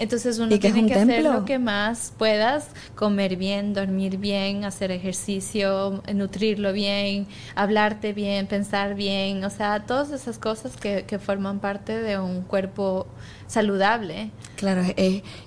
[0.00, 6.02] Entonces uno tiene que hacer lo que más puedas, comer bien, dormir bien, hacer ejercicio,
[6.14, 12.00] nutrirlo bien, hablarte bien, pensar bien, o sea, todas esas cosas que, que forman parte
[12.00, 13.06] de un cuerpo
[13.50, 14.30] saludable.
[14.56, 14.82] Claro,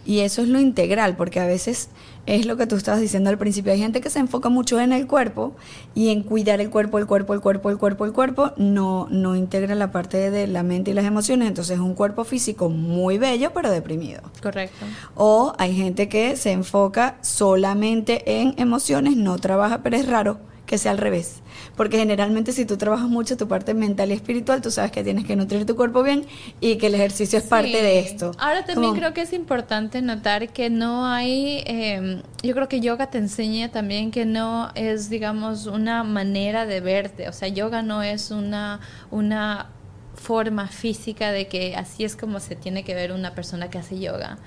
[0.06, 1.90] y eso es lo integral, porque a veces
[2.26, 3.72] es lo que tú estabas diciendo al principio.
[3.72, 5.56] Hay gente que se enfoca mucho en el cuerpo
[5.94, 9.36] y en cuidar el cuerpo, el cuerpo, el cuerpo, el cuerpo, el cuerpo, no, no
[9.36, 11.48] integra la parte de la mente y las emociones.
[11.48, 14.22] Entonces es un cuerpo físico muy bello, pero deprimido.
[14.42, 14.86] Correcto.
[15.16, 20.78] O hay gente que se enfoca solamente en emociones, no trabaja, pero es raro que
[20.78, 21.43] sea al revés.
[21.76, 25.26] Porque generalmente si tú trabajas mucho tu parte mental y espiritual, tú sabes que tienes
[25.26, 26.26] que nutrir tu cuerpo bien
[26.60, 28.32] y que el ejercicio es parte de esto.
[28.38, 33.10] Ahora también creo que es importante notar que no hay, em, yo creo que yoga
[33.10, 37.28] te enseña también que no es, digamos, una manera de verte.
[37.28, 39.70] O sea, yoga no es una, una
[40.16, 44.00] forma física de que así es como se tiene que ver una persona que hace
[44.00, 44.38] yoga.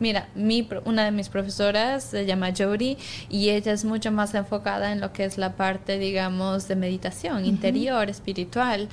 [0.00, 2.96] Mira, mi, una de mis profesoras se llama Jody
[3.28, 7.44] y ella es mucho más enfocada en lo que es la parte, digamos, de meditación
[7.44, 8.88] interior, espiritual.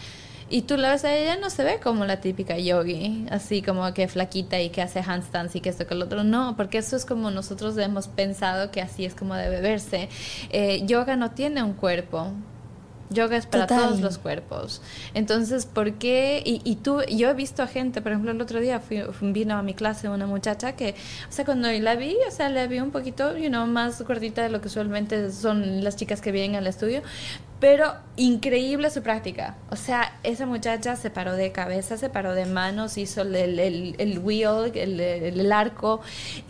[0.48, 3.92] Y tú la ves a ella, no se ve como la típica yogi, así como
[3.96, 6.24] que flaquita y que hace handstands y que esto que el otro.
[6.24, 10.08] No, porque eso es como nosotros hemos pensado que así es como debe verse.
[10.52, 12.32] Eh, yoga no tiene un cuerpo,
[13.10, 14.82] Yoga es para todos los cuerpos.
[15.14, 16.42] Entonces, ¿por qué?
[16.44, 19.56] Y, y, tú, yo he visto a gente, por ejemplo, el otro día fui, vino
[19.56, 20.96] a mi clase una muchacha que,
[21.30, 24.42] o sea, cuando la vi, o sea, la vi un poquito, you know, más gordita
[24.42, 27.02] de lo que usualmente son las chicas que vienen al estudio,
[27.60, 29.56] pero increíble su práctica.
[29.70, 33.96] O sea, esa muchacha se paró de cabeza, se paró de manos, hizo el, el,
[33.98, 36.02] el wheel, el, el, arco,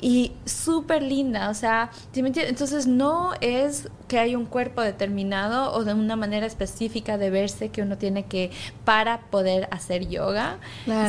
[0.01, 1.49] y súper linda.
[1.49, 7.17] O sea, entonces no es que hay un cuerpo determinado o de una manera específica
[7.17, 8.51] de verse que uno tiene que
[8.83, 10.57] para poder hacer yoga,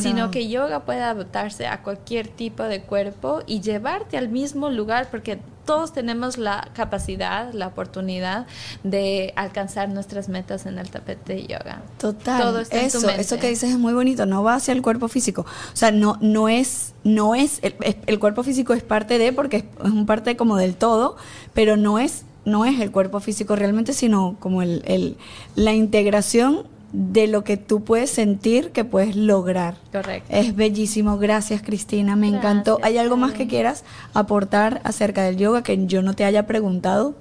[0.01, 5.09] sino que yoga puede adaptarse a cualquier tipo de cuerpo y llevarte al mismo lugar
[5.11, 8.47] porque todos tenemos la capacidad, la oportunidad
[8.85, 11.83] de alcanzar nuestras metas en el tapete de yoga.
[11.99, 12.41] Total.
[12.41, 14.81] Todo está eso, en tu eso que dices es muy bonito, no va hacia el
[14.81, 15.43] cuerpo físico.
[15.43, 19.65] O sea, no, no es, no es, el, cuerpo físico es parte de, porque es,
[19.85, 21.17] un parte como del todo,
[21.53, 25.17] pero no es, no es el cuerpo físico realmente, sino como el, el
[25.57, 29.75] la integración de lo que tú puedes sentir que puedes lograr.
[29.93, 30.29] Correcto.
[30.31, 31.19] Es bellísimo.
[31.19, 32.17] Gracias, Cristina.
[32.17, 32.79] Me encantó.
[32.83, 33.85] ¿Hay algo más que quieras
[34.15, 37.15] aportar acerca del yoga que yo no te haya preguntado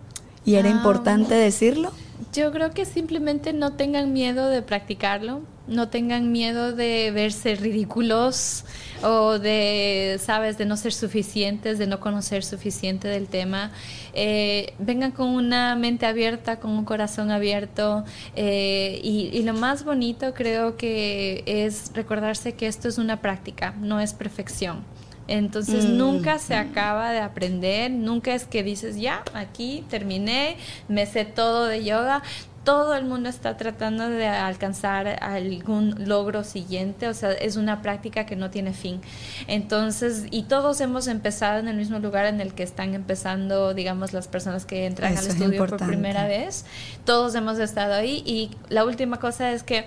[0.45, 1.91] y era ah, importante decirlo?
[2.33, 8.65] Yo creo que simplemente no tengan miedo de practicarlo, no tengan miedo de verse ridículos
[9.03, 13.71] o de, sabes, de no ser suficientes, de no conocer suficiente del tema.
[14.13, 18.05] Eh, vengan con una mente abierta, con un corazón abierto
[18.35, 23.75] eh, y, y, lo más bonito creo que es recordarse que esto es una práctica,
[23.79, 24.83] no es perfección.
[25.27, 25.97] Entonces mm.
[25.97, 30.57] nunca se acaba de aprender, nunca es que dices, ya, aquí terminé,
[30.87, 32.21] me sé todo de yoga
[32.65, 38.25] todo el mundo está tratando de alcanzar algún logro siguiente, o sea, es una práctica
[38.25, 38.99] que no tiene fin.
[39.47, 44.11] Entonces, y todos hemos empezado en el mismo lugar en el que están empezando, digamos,
[44.13, 46.65] las personas que entran al estudio por primera vez.
[47.05, 49.85] Todos hemos estado ahí y la última cosa es que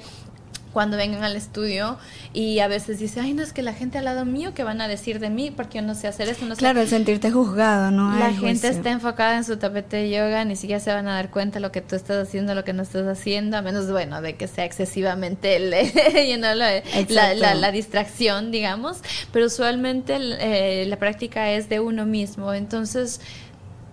[0.73, 1.99] cuando vengan al estudio
[2.33, 4.81] y a veces dice, ay, no es que la gente al lado mío, que van
[4.81, 5.51] a decir de mí?
[5.51, 6.59] Porque yo no sé hacer esto, no sé.
[6.59, 8.17] Claro, el sentirte juzgado, ¿no?
[8.19, 11.31] La gente está enfocada en su tapete de yoga, ni siquiera se van a dar
[11.31, 14.21] cuenta de lo que tú estás haciendo, lo que no estás haciendo, a menos, bueno,
[14.21, 15.59] de que sea excesivamente
[17.09, 18.99] la, distracción, digamos.
[19.33, 23.21] Pero usualmente eh, la práctica es de uno mismo, entonces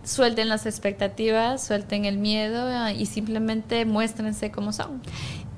[0.05, 5.01] suelten las expectativas, suelten el miedo ah, y simplemente muéstrense como son.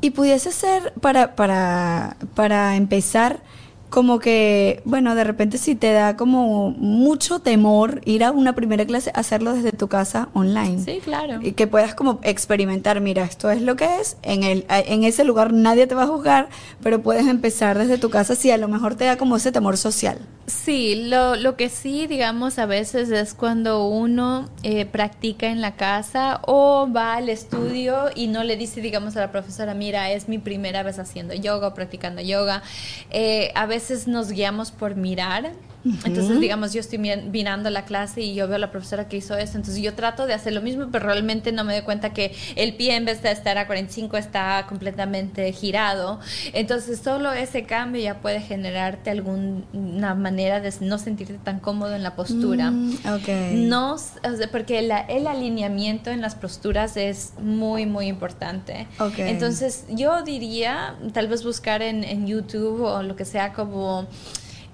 [0.02, 3.42] Y pudiese ser para, para, para empezar
[3.90, 8.86] como que, bueno, de repente si te da como mucho temor ir a una primera
[8.86, 10.84] clase, hacerlo desde tu casa online.
[10.84, 11.40] Sí, claro.
[11.42, 15.24] Y que puedas como experimentar, mira, esto es lo que es, en, el, en ese
[15.24, 16.50] lugar nadie te va a juzgar,
[16.84, 19.78] pero puedes empezar desde tu casa si a lo mejor te da como ese temor
[19.78, 20.20] social.
[20.48, 25.76] Sí, lo, lo que sí, digamos, a veces es cuando uno eh, practica en la
[25.76, 30.30] casa o va al estudio y no le dice, digamos, a la profesora, mira, es
[30.30, 32.64] mi primera vez haciendo yoga o practicando yoga.
[33.10, 35.52] Eh, a veces nos guiamos por mirar
[36.06, 39.36] entonces, digamos, yo estoy mirando la clase y yo veo a la profesora que hizo
[39.38, 42.36] eso, entonces yo trato de hacer lo mismo, pero realmente no me doy cuenta que
[42.56, 46.20] el pie en vez de estar a 45 está completamente girado.
[46.54, 52.04] Entonces, solo ese cambio ya puede generarte alguna manera de no sentirte tan cómodo en
[52.04, 52.72] la postura.
[52.72, 52.98] Mm,
[53.68, 53.96] no,
[54.52, 58.88] porque el alineamiento en las posturas es muy, muy importante.
[59.18, 64.08] Entonces, yo diría, tal vez buscar en, en YouTube o lo que sea como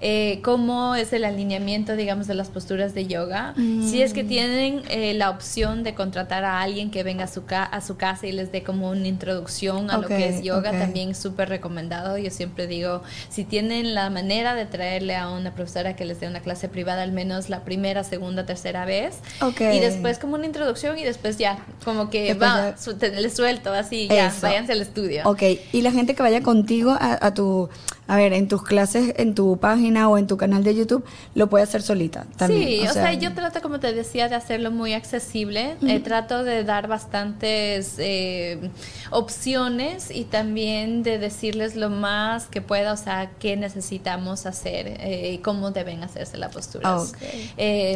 [0.00, 3.54] eh, cómo es el alineamiento, digamos, de las posturas de yoga.
[3.56, 4.28] Si es que mm.
[4.28, 8.26] tienen eh, la opción de contratar a alguien que venga a su, a su casa
[8.26, 12.18] y les dé como una introducción a lo que es yoga, también súper recomendado.
[12.18, 16.28] Yo siempre digo, si tienen la manera de traerle a una profesora que les dé
[16.28, 20.98] una clase privada al menos la primera, segunda, tercera vez, y después como una introducción
[20.98, 25.22] y después ya, como que va, les suelto así, ya, váyanse al estudio.
[25.24, 25.42] Ok,
[25.72, 27.68] y la gente que vaya contigo a tu
[28.06, 31.48] a ver, en tus clases, en tu página o en tu canal de YouTube, lo
[31.48, 32.82] puede hacer solita también.
[32.82, 35.76] Sí, o, sea, yo trato, como te decía, de hacerlo muy accesible.
[35.86, 38.70] Eh, trato de dar bastantes eh,
[39.10, 45.32] opciones y también de decirles lo más que pueda, o sea, qué necesitamos hacer eh,
[45.34, 47.14] y cómo deben hacerse las posturas.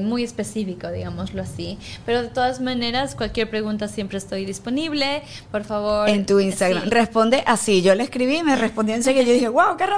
[0.03, 1.79] muy específico, digámoslo así.
[2.07, 5.23] Pero de todas maneras, cualquier pregunta siempre estoy disponible.
[5.51, 6.09] Por favor.
[6.09, 6.89] En tu Instagram.
[6.89, 7.83] Responde así.
[7.83, 9.25] Yo le escribí y me respondió enseguida.
[9.25, 9.98] Yo dije, wow, qué rápido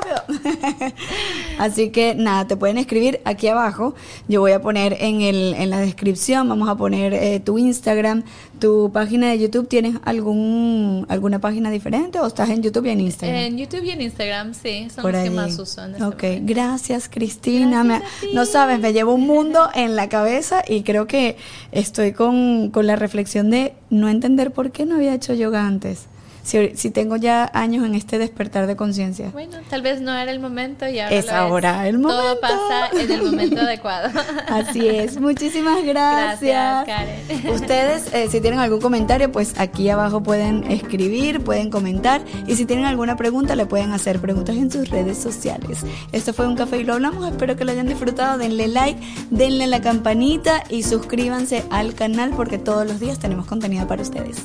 [1.59, 3.95] Así que nada, te pueden escribir aquí abajo.
[4.29, 8.25] Yo voy a poner en, el, en la descripción, vamos a poner eh, tu Instagram,
[8.59, 9.69] tu página de YouTube.
[9.69, 13.37] ¿Tienes algún alguna página diferente o estás en YouTube y en Instagram?
[13.37, 15.85] En YouTube y en Instagram, sí, son los que más uso.
[15.85, 18.03] En este ok, gracias Cristina.
[18.35, 21.37] no sabes, me llevo un mundo en la cabeza y creo que
[21.73, 26.07] estoy con, con la reflexión de no entender por qué no había hecho yoga antes
[26.43, 29.31] si, tengo ya años en este despertar de conciencia.
[29.33, 32.23] Bueno, tal vez no era el momento y ahora es ahora el momento.
[32.23, 34.11] Todo pasa en el momento adecuado.
[34.49, 35.21] Así es.
[35.21, 36.87] Muchísimas gracias.
[36.87, 37.51] Karen.
[37.55, 42.65] Ustedes, eh, si tienen algún comentario, pues aquí abajo pueden escribir, pueden comentar y si
[42.65, 45.85] tienen alguna pregunta, le pueden hacer preguntas en sus redes sociales.
[46.13, 47.27] Esto fue un café y lo hablamos.
[47.29, 48.39] Espero que lo hayan disfrutado.
[48.39, 53.87] Denle like, denle la campanita y suscríbanse al canal porque todos los días tenemos contenido
[53.87, 54.37] para ustedes.